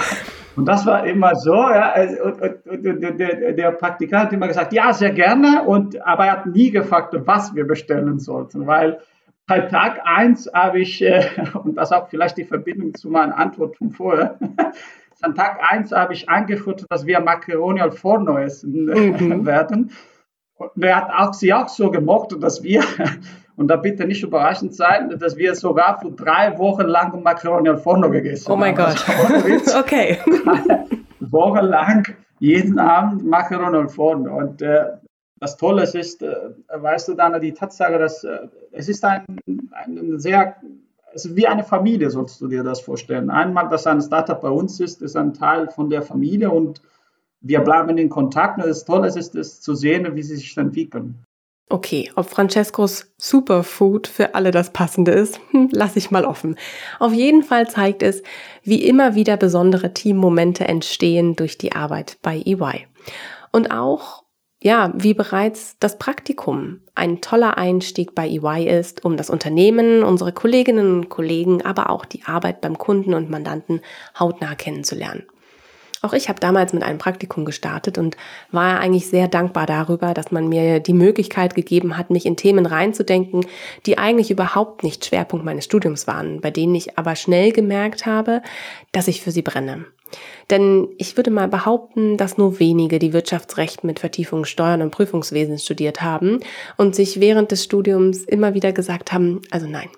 und, 0.57 0.67
das 0.67 0.87
war 0.87 1.07
immer 1.07 1.35
so. 1.35 1.55
Ja, 1.55 1.95
und, 2.25 2.67
und 2.67 2.85
der, 2.85 3.53
der, 3.53 3.71
Praktikant 3.73 4.27
hat 4.27 4.33
immer 4.33 4.49
gesagt, 4.49 4.73
ja, 4.73 4.93
sehr 4.93 5.13
gerne. 5.13 5.63
Und, 5.63 6.01
aber 6.07 6.27
er 6.27 6.33
hat 6.33 6.47
nie 6.47 6.71
gefragt, 6.71 7.15
was 7.25 7.55
wir 7.55 7.67
bestellen 7.67 8.19
sollten, 8.19 8.67
weil 8.67 9.01
bei 9.47 9.61
Tag 9.61 10.01
1 10.05 10.51
habe 10.55 10.81
ich, 10.81 11.03
äh, 11.03 11.25
und 11.63 11.77
das 11.77 11.93
auch 11.93 12.09
vielleicht 12.09 12.37
die 12.39 12.45
Verbindung 12.45 12.95
zu 12.95 13.11
meiner 13.11 13.37
Antwort 13.37 13.77
von 13.77 13.91
vorher, 13.91 14.39
an 15.23 15.35
Tag 15.35 15.61
1 15.69 15.93
habe 15.93 16.15
ich 16.15 16.29
eingeführt, 16.29 16.87
dass 16.89 17.07
wir 17.07 17.21
Macaroni 17.21 17.81
al 17.81 17.93
Forno 17.93 18.39
essen 18.39 18.87
mhm. 18.87 19.47
werden. 19.47 19.91
Er 20.81 20.97
hat 20.97 21.11
auch, 21.17 21.35
sie 21.35 21.53
auch 21.53 21.69
so 21.69 21.91
gemocht, 21.91 22.35
dass 22.41 22.63
wir, 22.63 22.83
und 23.57 23.69
da 23.69 23.77
bitte 23.77 24.07
nicht 24.07 24.23
überraschend 24.23 24.75
sein, 24.75 25.11
dass 25.19 25.37
wir 25.37 25.55
sogar 25.55 26.01
für 26.01 26.11
drei 26.11 26.59
Wochen 26.59 26.87
lang 26.87 27.23
Macaroni 27.23 27.69
al 27.69 27.79
Forno 27.79 28.11
gegessen 28.11 28.47
haben. 28.47 28.55
Oh 28.55 28.57
mein 28.57 28.75
Gott. 28.75 29.05
Okay. 29.79 30.19
Wochenlang 31.21 32.07
jeden 32.39 32.79
Abend 32.79 33.25
Macaroni 33.25 33.77
al 33.77 33.89
Forno. 33.89 34.37
Und 34.37 34.63
äh, 34.63 34.85
das 35.43 35.57
Tolle 35.57 35.83
ist, 35.83 36.23
äh, 36.23 36.35
weißt 36.73 37.09
du, 37.09 37.15
Dana, 37.15 37.39
die 37.39 37.53
Tatsache, 37.53 37.99
dass 37.99 38.23
äh, 38.25 38.49
es 38.71 38.89
ist 38.89 39.05
ein, 39.05 39.25
ein 39.73 40.19
sehr, 40.19 40.57
es 41.15 41.25
ist 41.25 41.37
wie 41.37 41.47
eine 41.47 41.65
Familie, 41.65 42.11
sollst 42.11 42.41
du 42.41 42.49
dir 42.49 42.63
das 42.63 42.81
vorstellen. 42.81 43.29
Einmal, 43.29 43.69
dass 43.69 43.87
ein 43.87 44.01
Startup 44.01 44.41
bei 44.41 44.49
uns 44.49 44.81
ist, 44.81 45.03
ist 45.03 45.17
ein 45.17 45.35
Teil 45.35 45.69
von 45.69 45.91
der 45.91 46.03
Familie 46.03 46.51
und 46.51 46.81
wir 47.43 47.61
bleiben 47.61 47.99
in 47.99 48.09
Kontakt. 48.09 48.59
Und 48.59 48.67
das 48.67 48.85
Tolle 48.85 49.09
ist 49.09 49.35
es 49.35 49.61
zu 49.61 49.75
sehen, 49.75 50.15
wie 50.15 50.23
sie 50.23 50.37
sich 50.37 50.57
entwickeln. 50.57 51.23
Okay, 51.69 52.11
ob 52.17 52.29
Francescos 52.29 53.15
Superfood 53.17 54.07
für 54.07 54.35
alle 54.35 54.51
das 54.51 54.75
Passende 54.75 55.13
ist, 55.13 55.41
hm, 55.53 55.71
lasse 55.73 55.99
ich 55.99 56.11
mal 56.11 56.27
offen. 56.27 56.57
Auf 56.99 57.15
jeden 57.15 57.43
Fall 57.43 57.69
zeigt 57.69 58.03
es, 58.03 58.23
wie 58.63 58.85
immer 58.85 59.15
wieder 59.15 59.39
besondere 59.39 59.95
Teammomente 59.95 60.69
entstehen 60.69 61.35
durch 61.35 61.57
die 61.57 61.73
Arbeit 61.73 62.19
bei 62.21 62.43
EY. 62.45 62.87
Und 63.53 63.71
auch, 63.71 64.25
ja, 64.61 64.93
wie 64.95 65.15
bereits 65.15 65.79
das 65.81 65.97
Praktikum 65.97 66.81
ein 66.95 67.23
toller 67.23 67.57
Einstieg 67.57 68.15
bei 68.15 68.29
EY 68.29 68.69
ist, 68.69 69.07
um 69.07 69.17
das 69.17 69.31
Unternehmen, 69.31 70.03
unsere 70.03 70.33
Kolleginnen 70.33 70.93
und 70.95 71.09
Kollegen, 71.09 71.63
aber 71.63 71.89
auch 71.89 72.05
die 72.05 72.25
Arbeit 72.25 72.61
beim 72.61 72.77
Kunden 72.77 73.15
und 73.15 73.31
Mandanten 73.31 73.81
hautnah 74.19 74.57
kennenzulernen. 74.57 75.25
Auch 76.03 76.13
ich 76.13 76.29
habe 76.29 76.41
damals 76.41 76.73
mit 76.73 76.83
einem 76.83 76.99
Praktikum 76.99 77.45
gestartet 77.45 77.97
und 77.97 78.17
war 78.51 78.81
eigentlich 78.81 79.07
sehr 79.09 79.29
dankbar 79.29 79.67
darüber, 79.67 80.15
dass 80.15 80.33
man 80.33 80.49
mir 80.49 80.81
die 80.81 80.93
Möglichkeit 80.93 81.55
gegeben 81.55 81.97
hat, 81.97 82.11
mich 82.11 82.27
in 82.27 82.37
Themen 82.37 82.67
reinzudenken, 82.67 83.47
die 83.87 83.99
eigentlich 83.99 84.33
überhaupt 84.33 84.83
nicht 84.83 85.07
Schwerpunkt 85.07 85.45
meines 85.45 85.65
Studiums 85.65 86.09
waren, 86.09 86.41
bei 86.41 86.51
denen 86.51 86.75
ich 86.75 86.99
aber 86.99 87.15
schnell 87.15 87.53
gemerkt 87.53 88.05
habe, 88.05 88.43
dass 88.91 89.07
ich 89.07 89.23
für 89.23 89.31
sie 89.31 89.43
brenne. 89.43 89.87
Denn 90.51 90.89
ich 90.99 91.17
würde 91.17 91.31
mal 91.31 91.49
behaupten, 91.49 92.17
dass 92.17 92.37
nur 92.37 92.59
wenige 92.59 92.99
die 92.99 93.13
Wirtschaftsrecht 93.13 93.85
mit 93.85 94.01
Vertiefung 94.01 94.45
Steuern 94.45 94.83
und 94.83 94.91
Prüfungswesen 94.91 95.59
studiert 95.59 96.03
haben 96.03 96.41
und 96.77 96.95
sich 96.95 97.21
während 97.21 97.51
des 97.51 97.65
Studiums 97.65 98.25
immer 98.25 98.55
wieder 98.55 98.73
gesagt 98.73 99.13
haben, 99.13 99.41
also 99.51 99.67
nein, 99.67 99.89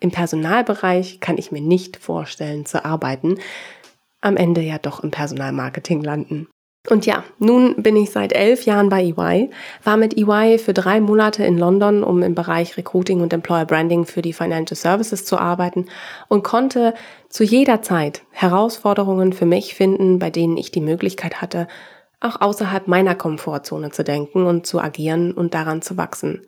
im 0.00 0.10
Personalbereich 0.10 1.20
kann 1.20 1.36
ich 1.36 1.52
mir 1.52 1.60
nicht 1.60 1.96
vorstellen 1.96 2.64
zu 2.64 2.84
arbeiten, 2.84 3.38
am 4.20 4.36
Ende 4.36 4.60
ja 4.60 4.78
doch 4.78 5.00
im 5.00 5.10
Personalmarketing 5.10 6.02
landen. 6.02 6.48
Und 6.88 7.04
ja, 7.04 7.24
nun 7.38 7.82
bin 7.82 7.96
ich 7.96 8.10
seit 8.10 8.32
elf 8.32 8.64
Jahren 8.64 8.88
bei 8.88 9.02
EY, 9.02 9.50
war 9.84 9.96
mit 9.96 10.16
EY 10.16 10.58
für 10.58 10.72
drei 10.72 11.00
Monate 11.00 11.44
in 11.44 11.58
London, 11.58 12.02
um 12.02 12.22
im 12.22 12.34
Bereich 12.34 12.76
Recruiting 12.76 13.20
und 13.20 13.32
Employer 13.32 13.66
Branding 13.66 14.06
für 14.06 14.22
die 14.22 14.32
Financial 14.32 14.76
Services 14.76 15.24
zu 15.24 15.38
arbeiten 15.38 15.86
und 16.28 16.44
konnte 16.44 16.94
zu 17.28 17.44
jeder 17.44 17.82
Zeit 17.82 18.22
Herausforderungen 18.30 19.32
für 19.34 19.44
mich 19.44 19.74
finden, 19.74 20.18
bei 20.18 20.30
denen 20.30 20.56
ich 20.56 20.70
die 20.70 20.80
Möglichkeit 20.80 21.42
hatte, 21.42 21.68
auch 22.20 22.40
außerhalb 22.40 22.88
meiner 22.88 23.14
Komfortzone 23.14 23.90
zu 23.90 24.02
denken 24.02 24.46
und 24.46 24.66
zu 24.66 24.80
agieren 24.80 25.32
und 25.32 25.54
daran 25.54 25.82
zu 25.82 25.96
wachsen. 25.96 26.46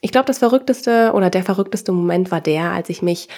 Ich 0.00 0.12
glaube, 0.12 0.26
das 0.26 0.38
verrückteste 0.38 1.12
oder 1.14 1.30
der 1.30 1.42
verrückteste 1.42 1.90
Moment 1.90 2.30
war 2.30 2.40
der, 2.40 2.70
als 2.70 2.88
ich 2.88 3.02
mich 3.02 3.28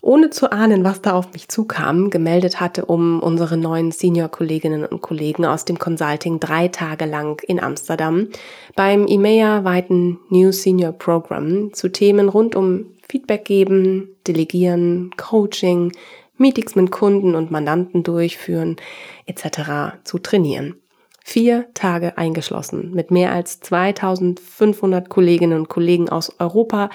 ohne 0.00 0.30
zu 0.30 0.52
ahnen, 0.52 0.84
was 0.84 1.02
da 1.02 1.12
auf 1.12 1.32
mich 1.32 1.48
zukam, 1.48 2.10
gemeldet 2.10 2.60
hatte, 2.60 2.84
um 2.84 3.20
unsere 3.20 3.56
neuen 3.56 3.90
Senior-Kolleginnen 3.90 4.84
und 4.84 5.00
Kollegen 5.00 5.44
aus 5.44 5.64
dem 5.64 5.78
Consulting 5.78 6.40
drei 6.40 6.68
Tage 6.68 7.04
lang 7.04 7.42
in 7.46 7.60
Amsterdam 7.60 8.28
beim 8.76 9.06
EMEA-weiten 9.06 10.18
New 10.30 10.52
Senior 10.52 10.92
Program 10.92 11.72
zu 11.72 11.88
Themen 11.88 12.28
rund 12.28 12.54
um 12.54 12.86
Feedback 13.08 13.44
geben, 13.44 14.14
Delegieren, 14.26 15.10
Coaching, 15.16 15.92
Meetings 16.36 16.76
mit 16.76 16.90
Kunden 16.90 17.34
und 17.34 17.50
Mandanten 17.50 18.02
durchführen 18.02 18.76
etc. 19.26 19.96
zu 20.04 20.18
trainieren. 20.18 20.76
Vier 21.24 21.66
Tage 21.74 22.16
eingeschlossen 22.16 22.92
mit 22.94 23.10
mehr 23.10 23.32
als 23.32 23.60
2500 23.60 25.10
Kolleginnen 25.10 25.58
und 25.58 25.68
Kollegen 25.68 26.08
aus 26.08 26.32
Europa, 26.38 26.88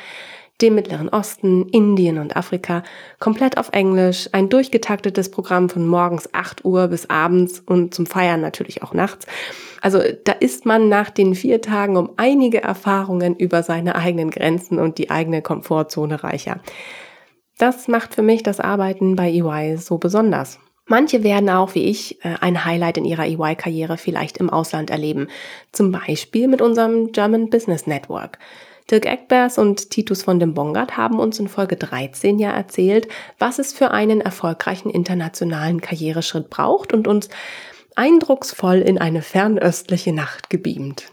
dem 0.62 0.76
Mittleren 0.76 1.10
Osten, 1.10 1.68
Indien 1.70 2.18
und 2.18 2.36
Afrika, 2.36 2.84
komplett 3.20 3.58
auf 3.58 3.70
Englisch, 3.72 4.30
ein 4.32 4.50
durchgetaktetes 4.50 5.32
Programm 5.32 5.70
von 5.70 5.88
morgens 5.88 6.34
8 6.34 6.64
Uhr 6.64 6.88
bis 6.88 7.10
abends 7.10 7.60
und 7.60 7.94
zum 7.94 8.06
Feiern 8.06 8.42
natürlich 8.42 8.84
auch 8.84 8.94
nachts. 8.94 9.26
Also 9.82 10.00
da 10.24 10.32
ist 10.32 10.66
man 10.66 10.88
nach 10.90 11.10
den 11.10 11.36
vier 11.36 11.62
Tagen 11.62 11.98
um 11.98 12.12
einige 12.18 12.64
Erfahrungen 12.64 13.36
über 13.36 13.64
seine 13.64 13.96
eigenen 13.96 14.32
Grenzen 14.32 14.80
und 14.80 14.98
die 14.98 15.10
eigene 15.10 15.42
Komfortzone 15.42 16.24
reicher. 16.24 16.62
Das 17.58 17.88
macht 17.88 18.16
für 18.16 18.24
mich 18.24 18.44
das 18.44 18.60
Arbeiten 18.60 19.16
bei 19.16 19.30
EY 19.32 19.78
so 19.78 19.98
besonders. 19.98 20.60
Manche 20.86 21.24
werden 21.24 21.50
auch, 21.50 21.76
wie 21.76 21.86
ich, 21.86 22.24
äh, 22.26 22.36
ein 22.42 22.66
Highlight 22.66 22.98
in 22.98 23.06
ihrer 23.06 23.26
EY-Karriere 23.26 23.98
vielleicht 23.98 24.38
im 24.38 24.50
Ausland 24.50 24.90
erleben. 24.90 25.28
Zum 25.72 25.92
Beispiel 25.92 26.48
mit 26.48 26.62
unserem 26.62 27.12
German 27.14 27.50
Business 27.50 27.88
Network. 27.88 28.38
Dirk 28.92 29.06
Eckbers 29.06 29.58
und 29.58 29.90
Titus 29.90 30.24
von 30.24 30.40
dem 30.40 30.54
Bongard 30.54 30.98
haben 30.98 31.20
uns 31.20 31.40
in 31.40 31.48
Folge 31.48 31.75
13 31.75 32.40
ja 32.40 32.52
erzählt, 32.52 33.08
was 33.40 33.60
es 33.60 33.74
für 33.74 33.92
einen 33.92 34.22
erfolgreichen 34.22 34.90
internationalen 34.90 35.82
Karriereschritt 35.82 36.50
braucht 36.50 36.94
und 36.94 37.08
uns 37.08 37.30
eindrucksvoll 37.96 38.78
in 38.78 38.98
eine 38.98 39.22
fernöstliche 39.22 40.13
Nacht 40.13 40.50
gebeamt. 40.50 41.12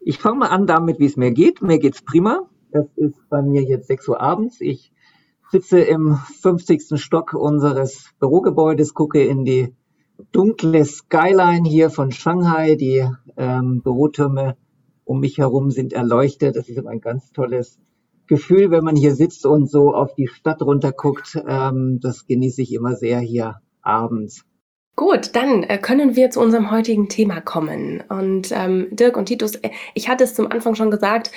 Ich 0.00 0.18
fange 0.18 0.38
mal 0.38 0.48
an 0.48 0.66
damit, 0.66 0.98
wie 0.98 1.06
es 1.06 1.16
mir 1.16 1.30
geht. 1.30 1.62
Mir 1.62 1.78
geht's 1.78 2.02
prima. 2.02 2.48
Das 2.70 2.86
ist 2.96 3.28
bei 3.28 3.42
mir 3.42 3.62
jetzt 3.62 3.88
6 3.88 4.08
Uhr 4.08 4.20
abends. 4.20 4.60
Ich 4.60 4.92
sitze 5.50 5.80
im 5.80 6.16
50. 6.40 7.00
Stock 7.00 7.34
unseres 7.34 8.10
Bürogebäudes, 8.18 8.94
gucke 8.94 9.22
in 9.22 9.44
die 9.44 9.74
dunkle 10.32 10.84
Skyline 10.84 11.68
hier 11.68 11.90
von 11.90 12.10
Shanghai. 12.10 12.74
Die 12.74 13.06
ähm, 13.36 13.82
Bürotürme 13.82 14.56
um 15.04 15.20
mich 15.20 15.38
herum 15.38 15.70
sind 15.70 15.92
erleuchtet. 15.92 16.56
Das 16.56 16.68
ist 16.68 16.76
immer 16.76 16.90
ein 16.90 17.00
ganz 17.00 17.32
tolles 17.32 17.78
Gefühl, 18.26 18.70
wenn 18.70 18.84
man 18.84 18.96
hier 18.96 19.14
sitzt 19.14 19.44
und 19.46 19.70
so 19.70 19.94
auf 19.94 20.14
die 20.14 20.28
Stadt 20.28 20.62
runterguckt. 20.62 21.42
Ähm, 21.46 21.98
das 22.00 22.26
genieße 22.26 22.62
ich 22.62 22.72
immer 22.72 22.94
sehr 22.94 23.20
hier 23.20 23.56
abends. 23.82 24.44
Gut, 24.94 25.34
dann 25.34 25.62
äh, 25.62 25.78
können 25.78 26.16
wir 26.16 26.30
zu 26.30 26.40
unserem 26.40 26.70
heutigen 26.70 27.08
Thema 27.08 27.40
kommen. 27.40 28.02
Und 28.08 28.52
ähm, 28.52 28.88
Dirk 28.90 29.16
und 29.16 29.26
Titus, 29.26 29.56
äh, 29.56 29.70
ich 29.94 30.08
hatte 30.08 30.24
es 30.24 30.34
zum 30.34 30.50
Anfang 30.50 30.74
schon 30.74 30.90
gesagt, 30.90 31.32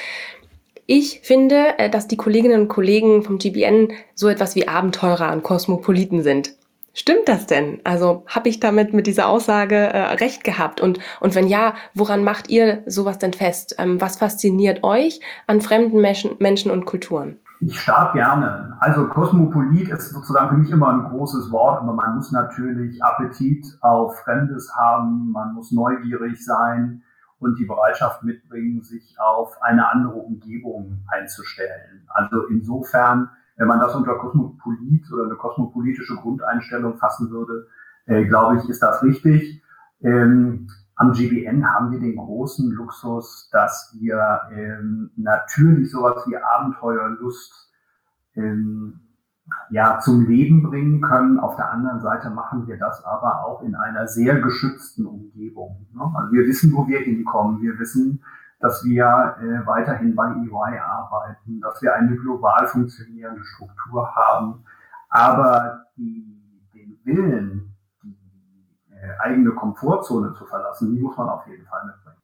ich 0.88 1.22
finde, 1.22 1.80
äh, 1.80 1.90
dass 1.90 2.08
die 2.08 2.18
Kolleginnen 2.18 2.62
und 2.62 2.68
Kollegen 2.68 3.24
vom 3.24 3.38
GBN 3.38 3.94
so 4.14 4.28
etwas 4.28 4.56
wie 4.56 4.68
Abenteurer 4.68 5.32
und 5.32 5.44
Kosmopoliten 5.44 6.22
sind. 6.22 6.56
Stimmt 6.98 7.28
das 7.28 7.46
denn? 7.46 7.82
Also 7.84 8.24
habe 8.26 8.48
ich 8.48 8.62
damit 8.62 8.94
mit 8.94 9.06
dieser 9.06 9.28
Aussage 9.28 9.76
äh, 9.76 10.14
recht 10.14 10.46
gehabt? 10.46 10.80
Und, 10.80 11.00
und 11.20 11.36
wenn 11.36 11.46
ja, 11.46 11.74
woran 11.94 12.24
macht 12.24 12.50
ihr 12.50 12.84
sowas 12.86 13.20
denn 13.20 13.34
fest? 13.34 13.76
Ähm, 13.78 14.00
was 14.00 14.16
fasziniert 14.16 14.82
euch 14.82 15.20
an 15.46 15.60
fremden 15.60 16.00
Menschen, 16.00 16.38
Menschen 16.40 16.72
und 16.72 16.86
Kulturen? 16.86 17.38
Ich 17.60 17.78
starb 17.78 18.14
gerne. 18.14 18.78
Also 18.80 19.08
Kosmopolit 19.10 19.90
ist 19.90 20.12
sozusagen 20.12 20.50
für 20.50 20.56
mich 20.56 20.72
immer 20.72 20.88
ein 20.88 21.04
großes 21.10 21.52
Wort, 21.52 21.82
aber 21.82 21.94
man 21.94 22.16
muss 22.16 22.32
natürlich 22.32 23.04
Appetit 23.04 23.66
auf 23.82 24.18
Fremdes 24.20 24.74
haben, 24.74 25.32
man 25.34 25.54
muss 25.54 25.74
neugierig 25.74 26.46
sein 26.46 27.04
und 27.40 27.60
die 27.60 27.66
Bereitschaft 27.66 28.24
mitbringen, 28.24 28.82
sich 28.84 29.18
auf 29.20 29.62
eine 29.62 29.92
andere 29.92 30.16
Umgebung 30.16 31.04
einzustellen. 31.10 32.08
Also 32.08 32.48
insofern 32.50 33.30
wenn 33.58 33.68
man 33.68 33.80
das 33.80 33.96
unter 33.96 34.16
Kosmopolit 34.16 35.12
oder 35.12 35.26
eine 35.26 35.36
kosmopolitische 35.36 36.16
Grundeinstellung 36.16 36.98
fassen 36.98 37.32
würde, 37.32 37.68
äh, 38.06 38.26
glaube 38.26 38.58
ich, 38.58 38.70
ist 38.70 38.82
das 38.82 39.02
richtig. 39.04 39.64
Ähm, 40.02 40.68
am 40.96 41.12
GBN 41.12 41.66
haben 41.66 41.92
wir 41.92 42.00
den 42.00 42.16
großen 42.16 42.72
Luxus, 42.72 43.50
dass 43.52 43.96
wir 44.00 44.42
ähm, 44.52 45.12
natürlich 45.18 45.92
sowas 45.92 46.24
wie 46.28 46.38
Abenteuerlust 46.38 47.70
ähm, 48.36 49.02
ja, 49.70 50.00
zum 50.00 50.26
Leben 50.26 50.64
bringen 50.64 51.02
können. 51.02 51.40
Auf 51.40 51.56
der 51.56 51.72
anderen 51.72 52.00
Seite 52.02 52.30
machen 52.30 52.68
wir 52.68 52.78
das 52.78 53.04
aber 53.04 53.46
auch 53.46 53.62
in 53.64 53.76
einer 53.76 54.08
sehr 54.08 54.40
geschützten 54.40 55.06
Umgebung. 55.06 55.86
Ne? 55.94 56.02
Also 56.16 56.32
wir 56.32 56.46
wissen, 56.46 56.74
wo 56.74 56.88
wir 56.88 57.00
hinkommen. 57.00 57.62
Wir 57.62 57.78
wissen, 57.78 58.24
dass 58.60 58.84
wir 58.84 59.36
äh, 59.40 59.66
weiterhin 59.66 60.16
bei 60.16 60.28
EY 60.28 60.80
arbeiten, 60.80 61.62
dass 61.62 61.82
wir 61.82 61.94
eine 61.94 62.16
global 62.16 62.68
funktionierende 62.68 63.44
Struktur 63.44 64.16
haben, 64.16 64.64
aber 65.10 65.86
die, 65.98 66.26
den 66.74 67.00
Willen, 67.04 67.76
die 68.04 68.16
äh, 68.92 69.20
eigene 69.20 69.52
Komfortzone 69.52 70.34
zu 70.34 70.46
verlassen, 70.46 70.96
die 70.96 71.02
muss 71.02 71.18
man 71.18 71.30
auf 71.30 71.48
jeden 71.48 71.66
Fall 71.66 71.86
mitbringen. 71.86 72.18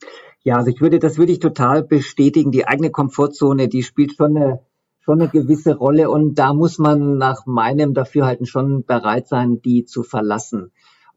Ja, 0.43 0.57
also 0.57 0.71
ich 0.71 0.81
würde, 0.81 1.00
das 1.00 1.17
würde 1.17 1.31
ich 1.31 1.39
total 1.39 1.83
bestätigen. 1.83 2.51
Die 2.51 2.67
eigene 2.67 2.89
Komfortzone, 2.89 3.67
die 3.67 3.83
spielt 3.83 4.15
schon 4.15 4.35
eine, 4.35 4.59
schon 5.01 5.21
eine 5.21 5.29
gewisse 5.29 5.75
Rolle 5.75 6.09
und 6.09 6.35
da 6.35 6.53
muss 6.53 6.79
man 6.79 7.17
nach 7.17 7.45
meinem 7.45 7.93
Dafürhalten 7.93 8.47
schon 8.47 8.83
bereit 8.83 9.27
sein, 9.27 9.61
die 9.61 9.85
zu 9.85 10.01
verlassen. 10.01 10.71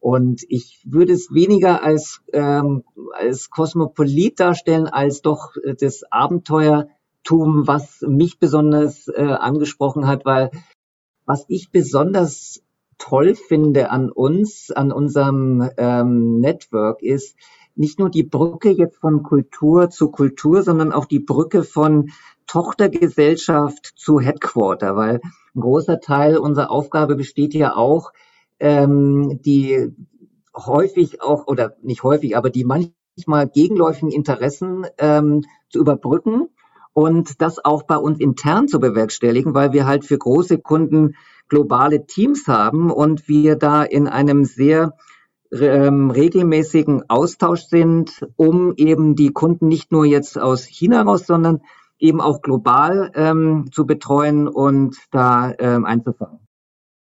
Und 0.05 0.45
ich 0.51 0.83
würde 0.85 1.15
es 1.15 1.33
weniger 1.33 1.83
als, 1.83 2.21
ähm, 2.35 2.85
als 3.15 3.49
Kosmopolit 3.49 4.39
darstellen, 4.39 4.87
als 4.87 5.23
doch 5.23 5.57
äh, 5.57 5.75
das 5.75 6.03
Abenteuertum, 6.13 7.67
was 7.67 8.03
mich 8.03 8.39
besonders 8.39 9.09
äh, 9.09 9.23
angesprochen 9.23 10.07
hat, 10.07 10.27
weil 10.27 10.51
was 11.25 11.47
ich 11.49 11.71
besonders 11.71 12.63
toll 12.99 13.35
finde 13.35 13.89
an 13.89 14.11
uns, 14.11 14.71
an 14.71 14.93
unserem 14.93 15.71
ähm, 15.79 16.39
Network 16.39 17.01
ist, 17.01 17.39
nicht 17.75 17.99
nur 17.99 18.11
die 18.11 18.25
Brücke 18.25 18.73
jetzt 18.73 18.99
von 18.99 19.23
Kultur 19.23 19.89
zu 19.89 20.11
Kultur, 20.11 20.63
sondern 20.63 20.93
auch 20.93 21.07
die 21.07 21.21
Brücke 21.21 21.65
von 21.65 22.11
Tochtergesellschaft 22.47 23.95
zu 23.97 24.21
Headquarter, 24.21 24.97
weil 24.97 25.23
ein 25.55 25.61
großer 25.63 25.99
Teil 25.99 26.37
unserer 26.37 26.71
Aufgabe 26.71 27.17
besteht 27.17 27.55
ja 27.55 27.75
auch, 27.75 28.13
ähm, 28.65 29.43
die 29.45 29.93
häufig 30.57 31.21
auch, 31.21 31.47
oder 31.47 31.77
nicht 31.83 32.03
häufig, 32.03 32.35
aber 32.35 32.49
die 32.49 32.65
manchmal 32.65 33.47
gegenläufigen 33.47 34.11
Interessen 34.11 34.87
ähm, 34.97 35.45
zu 35.69 35.79
überbrücken 35.79 36.49
und 36.95 37.43
das 37.43 37.63
auch 37.63 37.83
bei 37.83 37.99
uns 37.99 38.21
intern 38.21 38.67
zu 38.67 38.81
bewerkstelligen, 38.81 39.53
weil 39.53 39.75
wir 39.75 39.87
halt 39.87 40.07
für 40.07 40.17
große 40.17 40.59
Kunden 40.59 41.15
globale 41.49 42.07
Teams 42.07 42.49
haben 42.49 42.91
und 42.91 43.29
wir 43.29 43.57
da 43.57 43.83
in 43.83 44.09
einem 44.09 44.47
sehr 44.47 44.97
ähm, 45.53 46.11
regelmäßigen 46.11 47.11
Austausch 47.11 47.65
sind, 47.65 48.27
um 48.37 48.73
eben 48.77 49.15
die 49.15 49.31
Kunden 49.31 49.69
nicht 49.69 49.93
nur 49.93 50.07
jetzt 50.07 50.39
aus 50.39 50.65
China 50.65 51.03
raus, 51.03 51.27
sondern 51.27 51.61
eben 51.99 52.23
auch 52.23 52.41
global 52.41 53.13
ähm, 53.15 53.67
zu 53.71 53.85
betreuen 53.85 54.49
und 54.49 54.97
da 55.11 55.53
ähm, 55.59 55.85
einzufangen. 55.85 56.44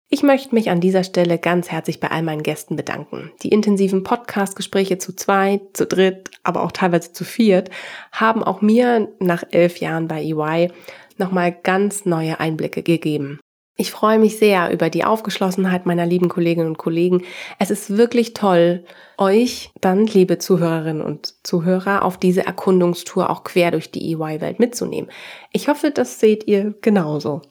Ich 0.08 0.22
möchte 0.22 0.54
mich 0.54 0.70
an 0.70 0.80
dieser 0.80 1.02
Stelle 1.02 1.36
ganz 1.36 1.72
herzlich 1.72 1.98
bei 1.98 2.12
all 2.12 2.22
meinen 2.22 2.44
Gästen 2.44 2.76
bedanken. 2.76 3.32
Die 3.42 3.48
intensiven 3.48 4.04
Podcast-Gespräche 4.04 4.98
zu 4.98 5.16
zweit, 5.16 5.62
zu 5.72 5.84
dritt, 5.84 6.30
aber 6.44 6.62
auch 6.62 6.70
teilweise 6.70 7.12
zu 7.12 7.24
viert 7.24 7.70
haben 8.12 8.44
auch 8.44 8.60
mir 8.60 9.08
nach 9.18 9.42
elf 9.50 9.78
Jahren 9.78 10.06
bei 10.06 10.22
EY 10.22 10.70
nochmal 11.18 11.50
ganz 11.50 12.04
neue 12.04 12.38
Einblicke 12.38 12.84
gegeben. 12.84 13.40
Ich 13.76 13.90
freue 13.90 14.20
mich 14.20 14.38
sehr 14.38 14.72
über 14.72 14.90
die 14.90 15.04
Aufgeschlossenheit 15.04 15.86
meiner 15.86 16.06
lieben 16.06 16.28
Kolleginnen 16.28 16.68
und 16.68 16.78
Kollegen. 16.78 17.24
Es 17.58 17.72
ist 17.72 17.96
wirklich 17.96 18.32
toll, 18.32 18.84
euch 19.18 19.72
dann, 19.80 20.06
liebe 20.06 20.38
Zuhörerinnen 20.38 21.02
und 21.02 21.34
Zuhörer, 21.44 22.04
auf 22.04 22.16
diese 22.16 22.46
Erkundungstour 22.46 23.28
auch 23.28 23.42
quer 23.42 23.72
durch 23.72 23.90
die 23.90 24.12
EY-Welt 24.12 24.60
mitzunehmen. 24.60 25.10
Ich 25.52 25.66
hoffe, 25.66 25.90
das 25.90 26.20
seht 26.20 26.46
ihr 26.46 26.74
genauso. 26.80 27.42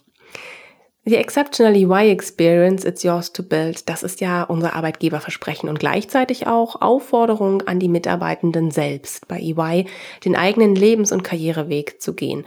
The 1.07 1.17
Exceptional 1.17 1.75
EY 1.75 2.09
Experience, 2.09 2.83
it's 2.83 3.03
yours 3.03 3.31
to 3.33 3.43
build, 3.43 3.87
das 3.87 4.01
ist 4.01 4.21
ja 4.21 4.41
unser 4.41 4.73
Arbeitgeberversprechen 4.73 5.69
und 5.69 5.77
gleichzeitig 5.77 6.47
auch 6.47 6.81
Aufforderung 6.81 7.61
an 7.67 7.79
die 7.79 7.89
Mitarbeitenden 7.89 8.71
selbst 8.71 9.27
bei 9.27 9.39
EY, 9.39 9.85
den 10.25 10.35
eigenen 10.35 10.73
Lebens- 10.73 11.11
und 11.11 11.23
Karriereweg 11.23 12.01
zu 12.01 12.15
gehen. 12.15 12.43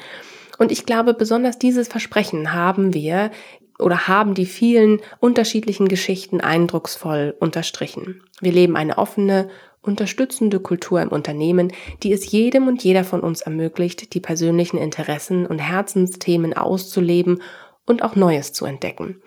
Und 0.59 0.73
ich 0.73 0.87
glaube, 0.87 1.15
besonders 1.15 1.61
dieses 1.61 1.87
Versprechen 1.87 2.53
haben 2.53 2.95
wir 2.95 3.31
oder 3.79 4.09
haben 4.09 4.35
die 4.35 4.47
vielen 4.47 5.03
unterschiedlichen 5.21 5.87
Geschichten 5.87 6.41
eindrucksvoll 6.41 7.37
unterstrichen. 7.39 8.25
Wir 8.41 8.51
leben 8.51 8.75
eine 8.75 8.99
offene, 8.99 9.51
unterstützende 9.83 10.59
Kultur 10.59 11.01
im 11.01 11.11
Unternehmen, 11.11 11.73
die 12.03 12.13
es 12.13 12.33
jedem 12.33 12.67
und 12.67 12.83
jeder 12.83 13.05
von 13.05 13.21
uns 13.21 13.41
ermöglicht, 13.41 14.15
die 14.15 14.21
persönlichen 14.21 14.79
Interessen 14.79 15.47
und 15.47 15.61
Herzensthemen 15.61 16.55
auszuleben 16.55 17.41
und 17.89 18.03
auch 18.03 18.17
Neues 18.17 18.53
zu 18.53 18.65
entdecken. 18.65 19.23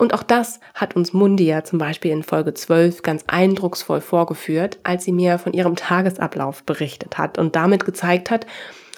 Und 0.00 0.14
auch 0.14 0.22
das 0.22 0.60
hat 0.72 0.96
uns 0.96 1.12
Mundia 1.12 1.62
zum 1.62 1.78
Beispiel 1.78 2.10
in 2.10 2.22
Folge 2.22 2.54
12 2.54 3.02
ganz 3.02 3.24
eindrucksvoll 3.26 4.00
vorgeführt, 4.00 4.78
als 4.82 5.04
sie 5.04 5.12
mir 5.12 5.38
von 5.38 5.52
ihrem 5.52 5.76
Tagesablauf 5.76 6.62
berichtet 6.64 7.18
hat 7.18 7.36
und 7.36 7.54
damit 7.54 7.84
gezeigt 7.84 8.30
hat, 8.30 8.46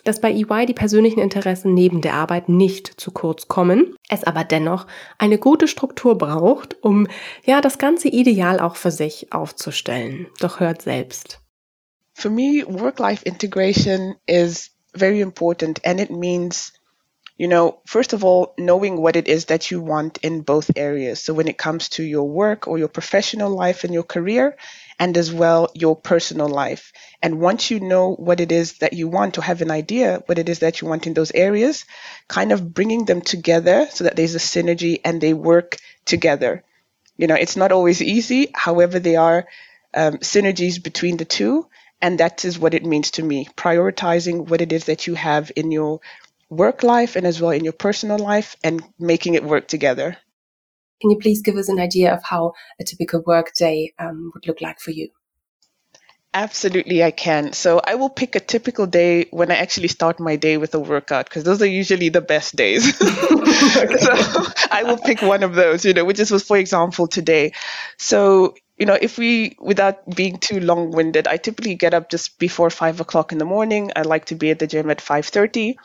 dass 0.05 0.21
bei 0.21 0.33
EY 0.33 0.67
die 0.67 0.75
persönlichen 0.75 1.21
Interessen 1.21 1.75
neben 1.75 2.01
der 2.01 2.15
Arbeit 2.15 2.49
nicht 2.49 3.01
zu 3.01 3.11
kurz 3.11 3.49
kommen, 3.49 3.97
es 4.09 4.25
aber 4.25 4.45
dennoch 4.45 4.87
eine 5.19 5.39
gute 5.39 5.69
Struktur 5.69 6.19
braucht, 6.19 6.77
um 6.83 7.09
ja 7.45 7.61
das 7.61 7.79
ganze 7.79 8.09
Ideal 8.09 8.61
auch 8.61 8.77
für 8.77 8.91
sich 8.91 9.33
aufzustellen. 9.33 10.29
Doch 10.41 10.61
hört 10.61 10.83
selbst. 10.83 11.41
For 12.15 12.31
me, 12.31 12.65
work-life 12.69 13.25
integration 13.25 14.15
is 14.27 14.71
very 14.95 15.21
important 15.21 15.85
and 15.85 16.01
it 16.01 16.11
means 16.11 16.73
you 17.37 17.49
know, 17.49 17.81
first 17.87 18.13
of 18.13 18.25
all, 18.25 18.55
knowing 18.59 18.97
what 18.97 19.17
it 19.17 19.27
is 19.29 19.47
that 19.47 19.71
you 19.71 19.81
want 19.81 20.19
in 20.19 20.43
both 20.43 20.71
areas. 20.77 21.21
So 21.23 21.35
when 21.35 21.49
it 21.49 21.59
comes 21.59 21.89
to 21.91 22.03
your 22.03 22.29
work 22.29 22.69
or 22.69 22.79
your 22.79 22.89
professional 22.89 23.51
life 23.51 23.85
and 23.85 23.93
your 23.93 24.03
career, 24.03 24.57
and 24.99 25.17
as 25.17 25.33
well 25.33 25.69
your 25.75 25.97
personal 25.97 26.49
life. 26.49 26.93
And 27.23 27.41
once 27.41 27.71
you 27.71 27.81
know 27.81 28.15
what 28.15 28.41
it 28.41 28.53
is 28.53 28.79
that 28.79 28.93
you 28.93 29.09
want, 29.09 29.39
or 29.39 29.43
have 29.43 29.63
an 29.63 29.71
idea 29.71 30.23
what 30.27 30.39
it 30.39 30.49
is 30.49 30.61
that 30.61 30.81
you 30.81 30.87
want 30.89 31.07
in 31.07 31.15
those 31.15 31.33
areas, 31.33 31.85
kind 32.29 32.53
of 32.53 32.73
bringing 32.73 33.05
them 33.05 33.21
together 33.21 33.89
so 33.91 34.05
that 34.05 34.15
there's 34.15 34.37
a 34.37 34.39
synergy 34.39 35.01
and 35.05 35.21
they 35.21 35.35
work 35.35 35.77
together. 36.05 36.63
You 37.17 37.27
know, 37.27 37.35
it's 37.35 37.57
not 37.57 37.73
always 37.73 38.01
easy. 38.03 38.51
However, 38.55 38.99
there 38.99 39.21
are 39.21 39.49
um, 39.95 40.19
synergies 40.19 40.83
between 40.83 41.17
the 41.17 41.25
two. 41.25 41.67
And 42.01 42.19
that 42.19 42.45
is 42.45 42.59
what 42.59 42.75
it 42.75 42.85
means 42.85 43.13
to 43.13 43.23
me, 43.23 43.49
prioritizing 43.57 44.49
what 44.49 44.61
it 44.61 44.73
is 44.73 44.87
that 44.87 45.07
you 45.07 45.15
have 45.15 45.53
in 45.55 45.71
your 45.71 46.01
work 46.53 46.83
life 46.83 47.17
and 47.17 47.27
as 47.27 47.41
well 47.41 47.51
in 47.51 47.65
your 47.65 47.73
personal 47.73 48.19
life 48.19 48.57
and 48.63 48.83
making 48.99 49.35
it 49.35 49.43
work 49.43 49.67
together. 49.67 50.17
Can 51.01 51.11
you 51.11 51.19
please 51.19 51.41
give 51.43 51.57
us 51.57 51.69
an 51.69 51.81
idea 51.81 52.15
of 52.15 52.23
how 52.23 52.53
a 52.79 52.85
typical 52.85 53.23
work 53.27 53.53
day 53.55 53.93
um, 53.99 54.31
would 54.35 54.47
look 54.47 54.61
like 54.61 54.79
for 54.79 54.91
you? 54.91 55.09
Absolutely, 56.35 57.03
I 57.03 57.11
can. 57.11 57.53
So 57.53 57.81
I 57.83 57.97
will 57.97 58.09
pick 58.09 58.37
a 58.37 58.41
typical 58.41 58.87
day 58.87 59.27
when 59.31 59.51
I 59.51 59.57
actually 59.57 59.89
start 59.89 60.21
my 60.21 60.37
day 60.37 60.57
with 60.57 60.75
a 60.75 60.81
workout 60.81 61.27
because 61.27 61.45
those 61.45 61.61
are 61.61 61.67
usually 61.67 62.09
the 62.09 62.23
best 62.23 62.57
days. 62.57 62.97
so 62.99 63.07
I 64.71 64.83
will 64.85 64.97
pick 64.97 65.21
one 65.21 65.43
of 65.43 65.55
those, 65.55 65.85
you 65.85 65.93
know, 65.93 66.07
which 66.07 66.21
is, 66.21 66.31
for 66.43 66.57
example, 66.57 67.07
today. 67.07 67.53
So 67.99 68.55
you 68.79 68.87
know, 68.87 68.99
if 69.01 69.19
we, 69.19 69.57
without 69.61 70.09
being 70.09 70.39
too 70.39 70.59
long-winded, 70.59 71.29
I 71.29 71.37
typically 71.37 71.75
get 71.75 71.95
up 71.95 72.11
just 72.11 72.39
before 72.39 72.71
five 72.71 73.01
o'clock 73.01 73.31
in 73.31 73.39
the 73.39 73.45
morning. 73.45 73.93
I 73.95 74.03
like 74.03 74.25
to 74.27 74.35
be 74.35 74.51
at 74.51 74.59
the 74.59 74.67
gym 74.67 74.91
at 74.91 74.99
5.30 74.99 75.77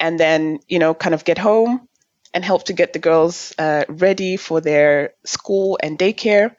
and 0.00 0.18
then, 0.18 0.58
you 0.66 0.78
know, 0.78 0.94
kind 0.94 1.14
of 1.14 1.24
get 1.24 1.38
home 1.38 1.86
and 2.32 2.44
help 2.44 2.64
to 2.64 2.72
get 2.72 2.92
the 2.92 2.98
girls 2.98 3.54
uh, 3.58 3.84
ready 3.88 4.36
for 4.36 4.60
their 4.60 5.12
school 5.24 5.78
and 5.82 5.98
daycare. 5.98 6.56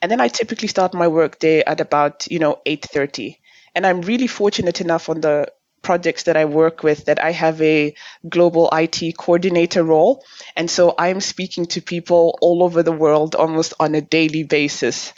And 0.00 0.10
then 0.10 0.20
I 0.20 0.28
typically 0.28 0.68
start 0.68 0.94
my 0.94 1.08
work 1.08 1.38
day 1.38 1.64
at 1.64 1.80
about, 1.80 2.26
you 2.30 2.38
know, 2.38 2.60
8.30. 2.66 3.36
And 3.74 3.86
I'm 3.86 4.02
really 4.02 4.26
fortunate 4.28 4.80
enough 4.80 5.08
on 5.08 5.20
the 5.20 5.52
projects 5.82 6.24
that 6.24 6.36
I 6.36 6.44
work 6.44 6.82
with 6.82 7.06
that 7.06 7.22
I 7.22 7.32
have 7.32 7.60
a 7.62 7.94
global 8.28 8.68
IT 8.72 9.16
coordinator 9.16 9.82
role. 9.82 10.24
And 10.54 10.70
so 10.70 10.94
I'm 10.98 11.20
speaking 11.20 11.66
to 11.66 11.80
people 11.80 12.38
all 12.40 12.62
over 12.62 12.82
the 12.82 12.92
world 12.92 13.34
almost 13.34 13.74
on 13.80 13.94
a 13.94 14.00
daily 14.00 14.44
basis. 14.44 15.12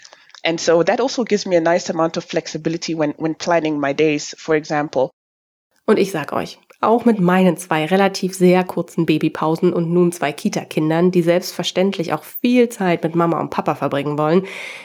And 0.44 0.60
so 0.60 0.82
that 0.82 1.00
also 1.00 1.24
gives 1.24 1.46
me 1.46 1.56
a 1.56 1.60
nice 1.60 1.90
amount 1.90 2.16
of 2.16 2.24
flexibility 2.24 2.94
when, 2.94 3.10
when 3.16 3.34
planning 3.34 3.80
my 3.80 3.92
days, 3.92 4.34
for 4.38 4.54
example. 4.54 5.10
Und 5.86 5.98
ich 5.98 6.10
sag 6.10 6.32
euch, 6.32 6.58
auch 6.80 7.04
mit 7.04 7.18
meinen 7.18 7.56
zwei 7.56 7.86
relativ 7.86 8.34
sehr 8.34 8.62
kurzen 8.62 9.04
Babypausen 9.04 9.72
und 9.72 9.90
nun 9.90 10.12
zwei 10.12 10.32
Kita-Kindern, 10.32 11.10
die 11.10 11.22
selbstverständlich 11.22 12.12
auch 12.12 12.22
viel 12.22 12.68
Zeit 12.68 13.02
mit 13.02 13.16
Mama 13.16 13.40
und 13.40 13.50
Papa 13.50 13.74
verbringen 13.74 14.16
wollen, 14.16 14.44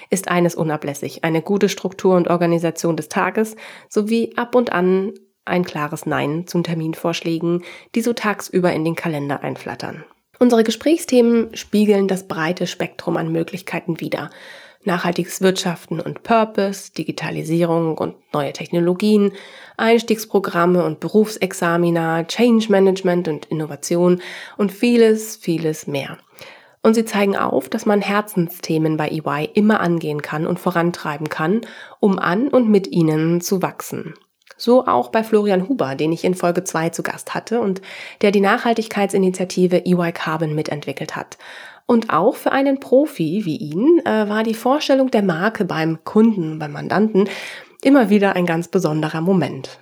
ist 0.10 0.28
eines 0.28 0.56
unablässig. 0.56 1.24
Eine 1.24 1.42
gute 1.42 1.70
Struktur 1.70 2.16
und 2.16 2.30
Organisation 2.30 2.98
des 2.98 3.10
Tages 3.10 3.56
sowie 3.90 4.34
ab 4.36 4.56
und 4.56 4.72
an 4.72 5.14
ein 5.46 5.66
klares 5.66 6.06
Nein 6.06 6.48
zu 6.48 6.62
Terminvorschlägen, 6.62 7.64
die 7.96 8.02
so 8.02 8.14
tagsüber 8.14 8.74
in 8.74 8.86
den 8.86 8.96
Kalender 8.96 9.44
einflattern. 9.44 10.04
Unsere 10.40 10.64
Gesprächsthemen 10.64 11.56
spiegeln 11.56 12.08
das 12.08 12.28
breite 12.28 12.66
Spektrum 12.66 13.18
an 13.18 13.32
Möglichkeiten 13.32 14.00
wider. 14.00 14.30
Nachhaltiges 14.86 15.42
Wirtschaften 15.42 16.00
und 16.00 16.24
Purpose, 16.24 16.92
Digitalisierung 16.94 17.98
und 17.98 18.16
neue 18.34 18.54
Technologien, 18.54 19.32
Einstiegsprogramme 19.78 20.84
und 20.84 21.00
Berufsexamina, 21.00 22.26
Change 22.26 22.68
Management 22.70 23.28
und 23.28 23.46
Innovation 23.46 24.22
und 24.58 24.72
vieles, 24.72 25.38
vieles 25.38 25.88
mehr. 25.88 26.18
Und 26.82 26.96
sie 26.96 27.06
zeigen 27.06 27.38
auf, 27.38 27.70
dass 27.70 27.86
man 27.86 28.02
Herzensthemen 28.02 28.98
bei 28.98 29.08
EY 29.08 29.50
immer 29.54 29.80
angehen 29.80 30.22
kann 30.22 30.46
und 30.46 30.60
vorantreiben 30.60 31.30
kann, 31.30 31.62
um 32.02 32.20
an 32.20 32.50
und 32.50 32.70
mit 32.70 32.88
ihnen 32.88 33.40
zu 33.40 33.62
wachsen. 33.62 34.16
So 34.58 34.86
auch 34.86 35.10
bei 35.10 35.24
Florian 35.24 35.68
Huber, 35.68 35.96
den 35.96 36.12
ich 36.12 36.24
in 36.24 36.36
Folge 36.36 36.64
2 36.64 36.90
zu 36.90 37.04
Gast 37.04 37.34
hatte 37.34 37.60
und 37.60 37.82
der 38.22 38.32
die 38.32 38.42
Nachhaltigkeitsinitiative 38.42 39.86
EY 39.86 40.12
Carbon 40.12 40.54
mitentwickelt 40.54 41.16
hat. 41.16 41.38
Und 41.86 42.12
auch 42.12 42.36
für 42.36 42.52
einen 42.52 42.80
Profi 42.80 43.42
wie 43.46 43.58
ihn 43.58 44.00
äh, 44.06 44.30
war 44.30 44.44
die 44.44 44.54
Vorstellung 44.54 45.12
der 45.12 45.24
Marke 45.24 45.66
beim 45.66 46.04
Kunden, 46.04 46.60
beim 46.60 46.72
Mandanten 46.72 47.30
immer 47.82 48.10
wieder 48.10 48.36
ein 48.36 48.46
ganz 48.46 48.70
besonderer 48.70 49.22
Moment. 49.22 49.80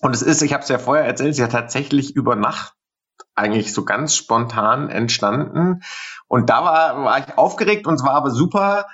Und 0.00 0.14
es 0.14 0.22
ist, 0.22 0.42
ich 0.42 0.52
habe 0.52 0.62
es 0.62 0.68
ja 0.68 0.78
vorher 0.78 1.04
erzählt, 1.04 1.30
ist 1.30 1.38
ja 1.38 1.48
tatsächlich 1.48 2.14
über 2.14 2.36
Nacht 2.36 2.74
eigentlich 3.34 3.74
so 3.74 3.84
ganz 3.84 4.14
spontan 4.14 4.88
entstanden. 4.88 5.82
Und 6.28 6.50
da 6.50 6.64
war, 6.64 7.04
war 7.04 7.18
ich 7.18 7.36
aufgeregt 7.36 7.86
und 7.86 7.94
es 7.94 8.04
war 8.04 8.14
aber 8.14 8.30
super, 8.30 8.86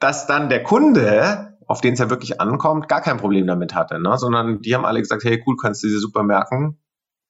dass 0.00 0.26
dann 0.26 0.48
der 0.48 0.62
Kunde 0.62 1.50
auf 1.70 1.80
den 1.80 1.92
es 1.92 2.00
ja 2.00 2.10
wirklich 2.10 2.40
ankommt, 2.40 2.88
gar 2.88 3.00
kein 3.00 3.18
Problem 3.18 3.46
damit 3.46 3.76
hatte, 3.76 4.00
ne? 4.00 4.18
sondern 4.18 4.60
die 4.60 4.74
haben 4.74 4.84
alle 4.84 4.98
gesagt, 4.98 5.22
hey 5.22 5.40
cool, 5.46 5.54
kannst 5.56 5.84
du 5.84 5.86
dir 5.86 6.00
super 6.00 6.24
merken, 6.24 6.80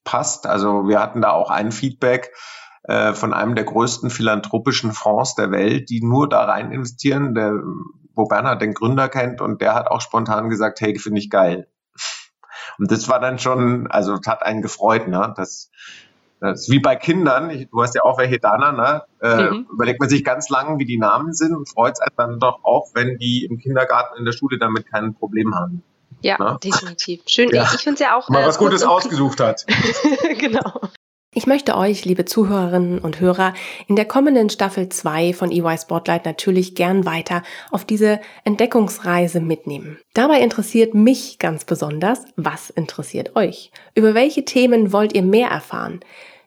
passt. 0.03 0.47
Also 0.47 0.89
wir 0.89 0.99
hatten 0.99 1.21
da 1.21 1.33
auch 1.33 1.51
ein 1.51 1.73
Feedback 1.73 2.33
äh, 2.85 3.13
von 3.13 3.33
einem 3.33 3.55
der 3.55 3.65
größten 3.65 4.11
philanthropischen 4.11 4.93
Fonds 4.93 5.35
der 5.35 5.51
Welt, 5.51 5.91
die 5.91 6.03
nur 6.03 6.29
da 6.29 6.45
rein 6.45 6.73
investieren, 6.73 7.35
der, 7.35 7.53
wo 8.15 8.27
Bernhard 8.27 8.63
den 8.63 8.75
Gründer 8.75 9.09
kennt 9.09 9.41
und 9.41 9.61
der 9.61 9.75
hat 9.75 9.89
auch 9.89 10.01
spontan 10.01 10.49
gesagt, 10.49 10.81
hey, 10.81 10.99
finde 10.99 11.21
ich 11.21 11.31
geil. 11.31 11.69
Und 12.79 12.91
das 12.91 13.09
war 13.09 13.21
dann 13.21 13.39
schon, 13.39 13.87
also 13.89 14.19
hat 14.27 14.43
einen 14.43 14.63
gefreut, 14.63 15.09
ne? 15.09 15.35
Das, 15.37 15.71
das 16.41 16.63
ist 16.63 16.71
wie 16.71 16.79
bei 16.79 16.97
Kindern, 16.97 17.51
ich, 17.51 17.69
du 17.69 17.83
hast 17.83 17.95
ja 17.95 18.03
auch 18.03 18.19
welche 18.19 18.39
da, 18.39 18.57
ne? 18.73 19.03
Äh, 19.21 19.51
mhm. 19.51 19.67
Überlegt 19.73 20.01
man 20.01 20.09
sich 20.09 20.25
ganz 20.25 20.49
lang, 20.49 20.79
wie 20.79 20.87
die 20.87 20.99
Namen 20.99 21.35
sind 21.35 21.55
und 21.55 21.69
freut 21.69 21.99
sich 21.99 22.07
dann 22.17 22.39
doch 22.41 22.65
auch, 22.65 22.89
wenn 22.95 23.19
die 23.19 23.45
im 23.45 23.59
Kindergarten, 23.59 24.19
in 24.19 24.25
der 24.25 24.33
Schule 24.33 24.59
damit 24.59 24.91
kein 24.91 25.15
Problem 25.15 25.55
haben. 25.55 25.83
Ja, 26.23 26.39
ne? 26.39 26.59
definitiv. 26.63 27.23
Schön. 27.27 27.51
Ja. 27.51 27.63
Ich 27.63 27.81
finde 27.81 27.95
es 27.95 28.01
ja 28.01 28.17
auch. 28.17 28.29
Mal 28.29 28.43
äh, 28.43 28.47
was 28.47 28.59
Gutes 28.59 28.83
ausgesucht 28.83 29.41
hat. 29.41 29.67
genau. 30.39 30.81
Ich 31.33 31.47
möchte 31.47 31.77
euch, 31.77 32.05
liebe 32.05 32.25
Zuhörerinnen 32.25 32.99
und 32.99 33.21
Hörer, 33.21 33.55
in 33.87 33.95
der 33.95 34.05
kommenden 34.05 34.51
Staffel 34.51 34.89
2 34.89 35.33
von 35.33 35.53
EY 35.53 35.79
Spotlight 35.79 36.25
natürlich 36.25 36.75
gern 36.75 37.07
weiter 37.07 37.45
auf 37.71 37.85
diese 37.85 38.19
Entdeckungsreise 38.43 39.39
mitnehmen. 39.39 40.01
Dabei 40.13 40.41
interessiert 40.41 40.93
mich 40.93 41.39
ganz 41.39 41.65
besonders, 41.65 42.25
was 42.35 42.71
interessiert 42.71 43.37
euch? 43.37 43.71
Über 43.95 44.15
welche 44.15 44.45
Themen 44.45 44.93
wollt 44.93 45.13
ihr 45.13 45.23
mehr 45.23 45.51
erfahren? 45.51 46.01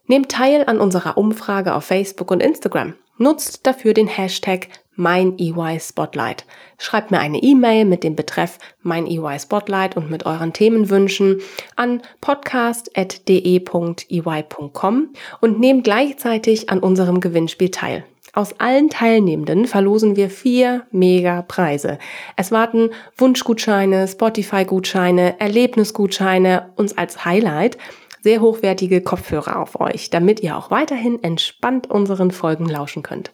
Nehmt 0.08 0.28
teil 0.28 0.65
an 0.65 0.82
unserer 0.82 1.17
Umfrage 1.17 1.76
auf 1.76 1.86
Facebook 1.86 2.30
und 2.30 2.43
Instagram. 2.43 2.93
Nutzt 3.17 3.65
dafür 3.65 3.93
den 3.93 4.08
Hashtag 4.08 4.67
mein 4.95 5.39
EY 5.39 5.79
Spotlight. 5.79 6.45
Schreibt 6.77 7.10
mir 7.12 7.19
eine 7.19 7.39
E-Mail 7.39 7.86
mit 7.86 8.03
dem 8.03 8.15
Betreff 8.15 8.60
mein 8.82 9.08
EY 9.08 9.39
Spotlight 9.39 9.95
und 9.97 10.12
mit 10.12 10.25
euren 10.25 10.53
Themenwünschen 10.53 11.41
an 11.75 12.01
podcast.de.ey.com 12.21 15.10
und 15.41 15.60
nehmt 15.60 15.84
gleichzeitig 15.84 16.69
an 16.69 16.79
unserem 16.79 17.19
Gewinnspiel 17.19 17.69
teil. 17.69 18.06
Aus 18.36 18.60
allen 18.60 18.89
Teilnehmenden 18.89 19.67
verlosen 19.67 20.15
wir 20.15 20.32
vier 20.32 20.88
Mega-Preise. 20.91 21.99
Es 22.36 22.51
warten 22.51 22.89
Wunschgutscheine, 23.15 24.08
Spotify-Gutscheine, 24.08 25.39
Erlebnisgutscheine, 25.39 26.71
uns 26.75 26.97
als 26.97 27.25
Highlight– 27.25 27.77
sehr 28.23 28.39
hochwertige 28.39 29.01
Kopfhörer 29.01 29.59
auf 29.59 29.79
euch, 29.79 30.09
damit 30.09 30.39
ihr 30.39 30.57
auch 30.57 30.71
weiterhin 30.71 31.21
entspannt 31.21 31.89
unseren 31.89 32.31
Folgen 32.31 32.65
lauschen 32.65 33.03
könnt. 33.03 33.31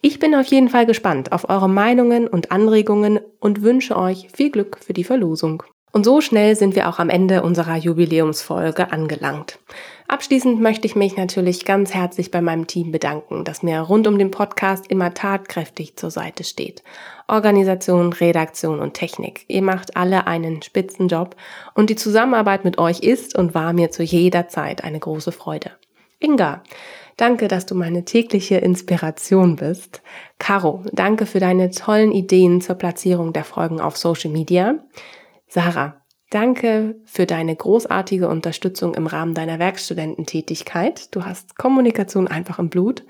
Ich 0.00 0.18
bin 0.18 0.34
auf 0.34 0.46
jeden 0.46 0.70
Fall 0.70 0.86
gespannt 0.86 1.32
auf 1.32 1.50
eure 1.50 1.68
Meinungen 1.68 2.26
und 2.26 2.50
Anregungen 2.50 3.20
und 3.38 3.62
wünsche 3.62 3.96
euch 3.96 4.28
viel 4.34 4.50
Glück 4.50 4.78
für 4.80 4.94
die 4.94 5.04
Verlosung. 5.04 5.62
Und 5.92 6.04
so 6.04 6.20
schnell 6.20 6.54
sind 6.54 6.76
wir 6.76 6.88
auch 6.88 6.98
am 7.00 7.10
Ende 7.10 7.42
unserer 7.42 7.76
Jubiläumsfolge 7.76 8.92
angelangt. 8.92 9.58
Abschließend 10.06 10.60
möchte 10.60 10.86
ich 10.86 10.96
mich 10.96 11.16
natürlich 11.16 11.64
ganz 11.64 11.94
herzlich 11.94 12.30
bei 12.30 12.40
meinem 12.40 12.66
Team 12.66 12.92
bedanken, 12.92 13.44
das 13.44 13.62
mir 13.62 13.80
rund 13.80 14.06
um 14.06 14.18
den 14.18 14.30
Podcast 14.30 14.86
immer 14.88 15.14
tatkräftig 15.14 15.96
zur 15.96 16.10
Seite 16.10 16.44
steht. 16.44 16.82
Organisation, 17.26 18.12
Redaktion 18.12 18.80
und 18.80 18.94
Technik. 18.94 19.44
Ihr 19.48 19.62
macht 19.62 19.96
alle 19.96 20.26
einen 20.26 20.62
Spitzenjob 20.62 21.36
und 21.74 21.90
die 21.90 21.96
Zusammenarbeit 21.96 22.64
mit 22.64 22.78
euch 22.78 23.00
ist 23.00 23.36
und 23.36 23.54
war 23.54 23.72
mir 23.72 23.90
zu 23.90 24.02
jeder 24.02 24.48
Zeit 24.48 24.84
eine 24.84 24.98
große 24.98 25.32
Freude. 25.32 25.72
Inga, 26.18 26.62
danke, 27.16 27.48
dass 27.48 27.66
du 27.66 27.74
meine 27.74 28.04
tägliche 28.04 28.56
Inspiration 28.56 29.56
bist. 29.56 30.02
Caro, 30.38 30.82
danke 30.92 31.24
für 31.24 31.40
deine 31.40 31.70
tollen 31.70 32.12
Ideen 32.12 32.60
zur 32.60 32.74
Platzierung 32.76 33.32
der 33.32 33.44
Folgen 33.44 33.80
auf 33.80 33.96
Social 33.96 34.30
Media. 34.30 34.74
Sarah, 35.52 36.00
danke 36.30 37.00
für 37.04 37.26
deine 37.26 37.56
großartige 37.56 38.28
Unterstützung 38.28 38.94
im 38.94 39.08
Rahmen 39.08 39.34
deiner 39.34 39.58
Werkstudententätigkeit. 39.58 41.12
Du 41.12 41.24
hast 41.24 41.56
Kommunikation 41.58 42.28
einfach 42.28 42.60
im 42.60 42.70
Blut. 42.70 43.04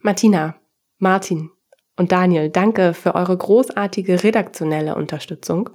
Martina, 0.00 0.56
Martin 0.98 1.50
und 1.96 2.10
Daniel, 2.10 2.50
danke 2.50 2.92
für 2.92 3.14
eure 3.14 3.36
großartige 3.36 4.24
redaktionelle 4.24 4.96
Unterstützung. 4.96 5.70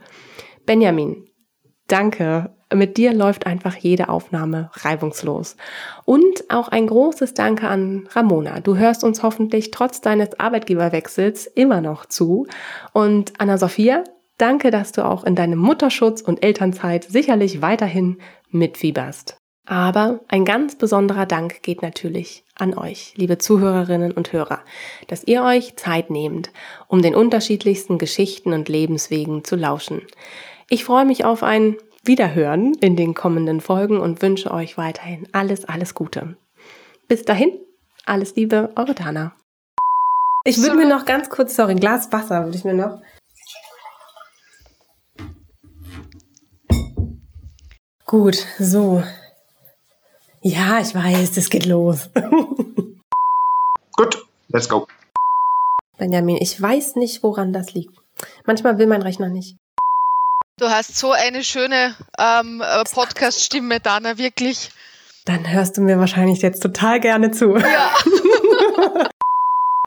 Benjamin, 0.65 1.26
danke. 1.88 2.54
Mit 2.74 2.98
dir 2.98 3.13
läuft 3.13 3.48
einfach 3.48 3.78
jede 3.78 4.10
Aufnahme 4.10 4.70
reibungslos. 4.74 5.56
Und 6.04 6.44
auch 6.50 6.68
ein 6.68 6.88
großes 6.88 7.34
Danke 7.34 7.70
an 7.70 8.08
Ramona. 8.12 8.60
Du 8.60 8.76
hörst 8.76 9.06
uns 9.06 9.24
hoffentlich 9.24 9.72
trotz 9.72 10.02
deines 10.02 10.39
Arbeitgeberwechsels 10.39 11.48
immer 11.48 11.80
noch 11.80 12.06
zu. 12.06 12.48
Und 12.94 13.39
Anna-Sophia, 13.39 14.04
Danke, 14.39 14.71
dass 14.71 14.93
du 14.93 15.06
auch 15.06 15.25
in 15.25 15.36
deinem 15.36 15.60
Mutterschutz 15.60 16.21
und 16.21 16.41
Elternzeit 16.43 17.04
sicherlich 17.04 17.62
weiterhin 17.62 18.19
mitfieberst. 18.52 19.38
Aber 19.65 20.21
ein 20.30 20.45
ganz 20.45 20.75
besonderer 20.75 21.25
Dank 21.25 21.62
geht 21.62 21.82
natürlich 21.82 22.45
an 22.56 22.73
euch, 22.73 23.13
liebe 23.17 23.38
Zuhörerinnen 23.38 24.13
und 24.13 24.32
Hörer, 24.32 24.62
dass 25.08 25.25
ihr 25.25 25.43
euch 25.43 25.75
Zeit 25.75 26.10
nehmt, 26.10 26.52
um 26.88 27.02
den 27.02 27.15
unterschiedlichsten 27.15 27.97
Geschichten 27.97 28.54
und 28.54 28.69
Lebenswegen 28.69 29.43
zu 29.43 29.58
lauschen. 29.58 30.02
Ich 30.69 30.86
freue 30.86 31.06
mich 31.06 31.25
auf 31.25 31.43
ein 31.43 31.75
Wiederhören 32.06 32.73
in 32.75 32.95
den 32.95 33.13
kommenden 33.13 33.60
Folgen 33.60 33.99
und 33.99 34.21
wünsche 34.21 34.52
euch 34.52 34.78
weiterhin 34.78 35.28
alles, 35.34 35.65
alles 35.65 35.93
Gute. 35.93 36.38
Bis 37.10 37.25
dahin, 37.25 37.52
alles 38.06 38.38
Liebe, 38.38 38.71
eure 38.78 38.95
Dana. 38.95 39.34
Ich 40.45 40.62
würde 40.62 40.78
mir 40.78 40.88
noch 40.88 41.04
ganz 41.04 41.30
kurz, 41.30 41.58
sorry, 41.58 41.73
ein 41.73 41.80
Glas 41.82 42.12
Wasser 42.13 42.45
würde 42.45 42.58
ich 42.58 42.63
mir 42.63 42.73
noch. 42.73 43.02
Gut, 48.10 48.43
so. 48.58 49.04
Ja, 50.41 50.80
ich 50.80 50.95
weiß, 50.95 51.38
es 51.38 51.48
geht 51.52 51.67
los. 51.67 52.10
Gut, 53.98 54.26
let's 54.48 54.67
go. 54.67 54.88
Benjamin, 56.00 56.38
ich 56.41 56.60
weiß 56.60 56.95
nicht, 56.95 57.22
woran 57.22 57.54
das 57.54 57.76
liegt. 57.76 57.95
Manchmal 58.48 58.80
will 58.80 58.88
mein 58.88 59.04
Rechner 59.04 59.30
nicht. 59.30 59.58
Du 60.58 60.67
hast 60.69 60.98
so 60.98 61.12
eine 61.12 61.43
schöne 61.43 61.95
ähm, 62.17 62.63
äh, 62.65 62.84
Podcast-Stimme, 62.91 63.80
Dana, 63.80 64.17
wirklich. 64.17 64.72
Dann 65.26 65.48
hörst 65.48 65.78
du 65.78 65.82
mir 65.82 66.00
wahrscheinlich 66.00 66.41
jetzt 66.41 66.63
total 66.63 67.00
gerne 67.00 67.30
zu. 67.30 67.58
Ja. 67.58 67.93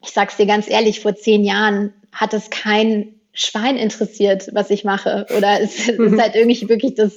ich 0.01 0.13
sag's 0.13 0.37
dir 0.37 0.47
ganz 0.47 0.71
ehrlich, 0.71 1.01
vor 1.01 1.17
zehn 1.17 1.43
Jahren 1.43 1.93
hat 2.13 2.35
es 2.35 2.51
kein 2.51 3.17
Schwein 3.33 3.77
interessiert, 3.77 4.49
was 4.53 4.71
ich 4.71 4.85
mache. 4.85 5.27
Oder 5.37 5.61
es 5.61 5.89
ist 5.89 5.99
halt 6.21 6.37
irgendwie 6.37 6.69
wirklich 6.69 6.95
das 6.95 7.17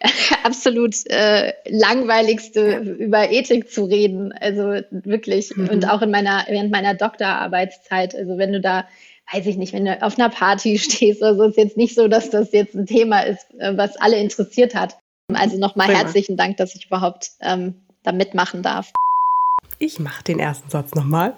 absolut 0.44 0.94
äh, 1.06 1.52
langweiligste, 1.66 2.78
über 2.78 3.30
Ethik 3.30 3.70
zu 3.70 3.84
reden. 3.84 4.32
Also 4.32 4.80
wirklich. 4.90 5.56
Mhm. 5.56 5.68
Und 5.68 5.88
auch 5.88 6.02
in 6.02 6.10
meiner, 6.10 6.44
während 6.48 6.70
meiner 6.70 6.94
Doktorarbeitszeit. 6.94 8.14
Also 8.14 8.38
wenn 8.38 8.52
du 8.52 8.60
da, 8.60 8.86
weiß 9.32 9.46
ich 9.46 9.56
nicht, 9.56 9.72
wenn 9.72 9.84
du 9.84 10.02
auf 10.02 10.18
einer 10.18 10.28
Party 10.28 10.78
stehst, 10.78 11.22
also 11.22 11.44
ist 11.44 11.56
jetzt 11.56 11.76
nicht 11.76 11.94
so, 11.94 12.08
dass 12.08 12.30
das 12.30 12.52
jetzt 12.52 12.74
ein 12.74 12.86
Thema 12.86 13.20
ist, 13.20 13.46
äh, 13.58 13.76
was 13.76 13.96
alle 13.96 14.18
interessiert 14.18 14.74
hat. 14.74 14.96
Also 15.34 15.58
nochmal 15.58 15.88
herzlichen 15.88 16.36
Dank, 16.36 16.56
dass 16.56 16.74
ich 16.74 16.86
überhaupt 16.86 17.32
ähm, 17.40 17.74
da 18.02 18.12
mitmachen 18.12 18.62
darf. 18.62 18.92
Ich 19.78 20.00
mache 20.00 20.24
den 20.24 20.38
ersten 20.38 20.70
Satz 20.70 20.94
nochmal. 20.94 21.34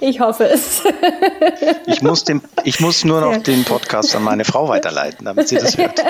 Ich 0.00 0.20
hoffe 0.20 0.44
es. 0.44 0.82
Ich 1.86 2.02
muss, 2.02 2.24
den, 2.24 2.40
ich 2.64 2.80
muss 2.80 3.04
nur 3.04 3.20
noch 3.20 3.42
den 3.42 3.64
Podcast 3.64 4.14
an 4.16 4.22
meine 4.22 4.44
Frau 4.44 4.68
weiterleiten, 4.68 5.24
damit 5.24 5.48
sie 5.48 5.56
das 5.56 5.76
hört. 5.76 6.00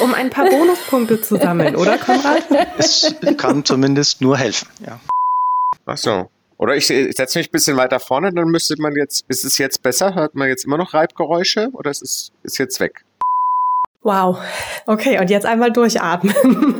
Um 0.00 0.14
ein 0.14 0.30
paar 0.30 0.48
Bonuspunkte 0.48 1.20
zu 1.20 1.36
sammeln, 1.36 1.76
oder 1.76 1.98
Konrad? 1.98 2.44
Es 2.78 3.14
kann 3.36 3.64
zumindest 3.64 4.20
nur 4.20 4.36
helfen, 4.36 4.68
ja. 4.84 4.98
Ach 5.86 5.96
so. 5.96 6.30
Oder 6.56 6.76
ich, 6.76 6.86
setze 6.86 7.38
mich 7.38 7.48
ein 7.48 7.52
bisschen 7.52 7.76
weiter 7.76 8.00
vorne, 8.00 8.32
dann 8.32 8.48
müsste 8.48 8.74
man 8.78 8.94
jetzt, 8.94 9.24
ist 9.28 9.44
es 9.44 9.58
jetzt 9.58 9.82
besser? 9.82 10.14
Hört 10.14 10.34
man 10.34 10.48
jetzt 10.48 10.64
immer 10.64 10.76
noch 10.76 10.92
Reibgeräusche 10.92 11.70
oder 11.72 11.90
ist 11.90 12.02
es 12.02 12.32
ist 12.42 12.58
jetzt 12.58 12.80
weg? 12.80 13.04
Wow. 14.02 14.38
Okay, 14.86 15.18
und 15.18 15.30
jetzt 15.30 15.46
einmal 15.46 15.72
durchatmen. 15.72 16.79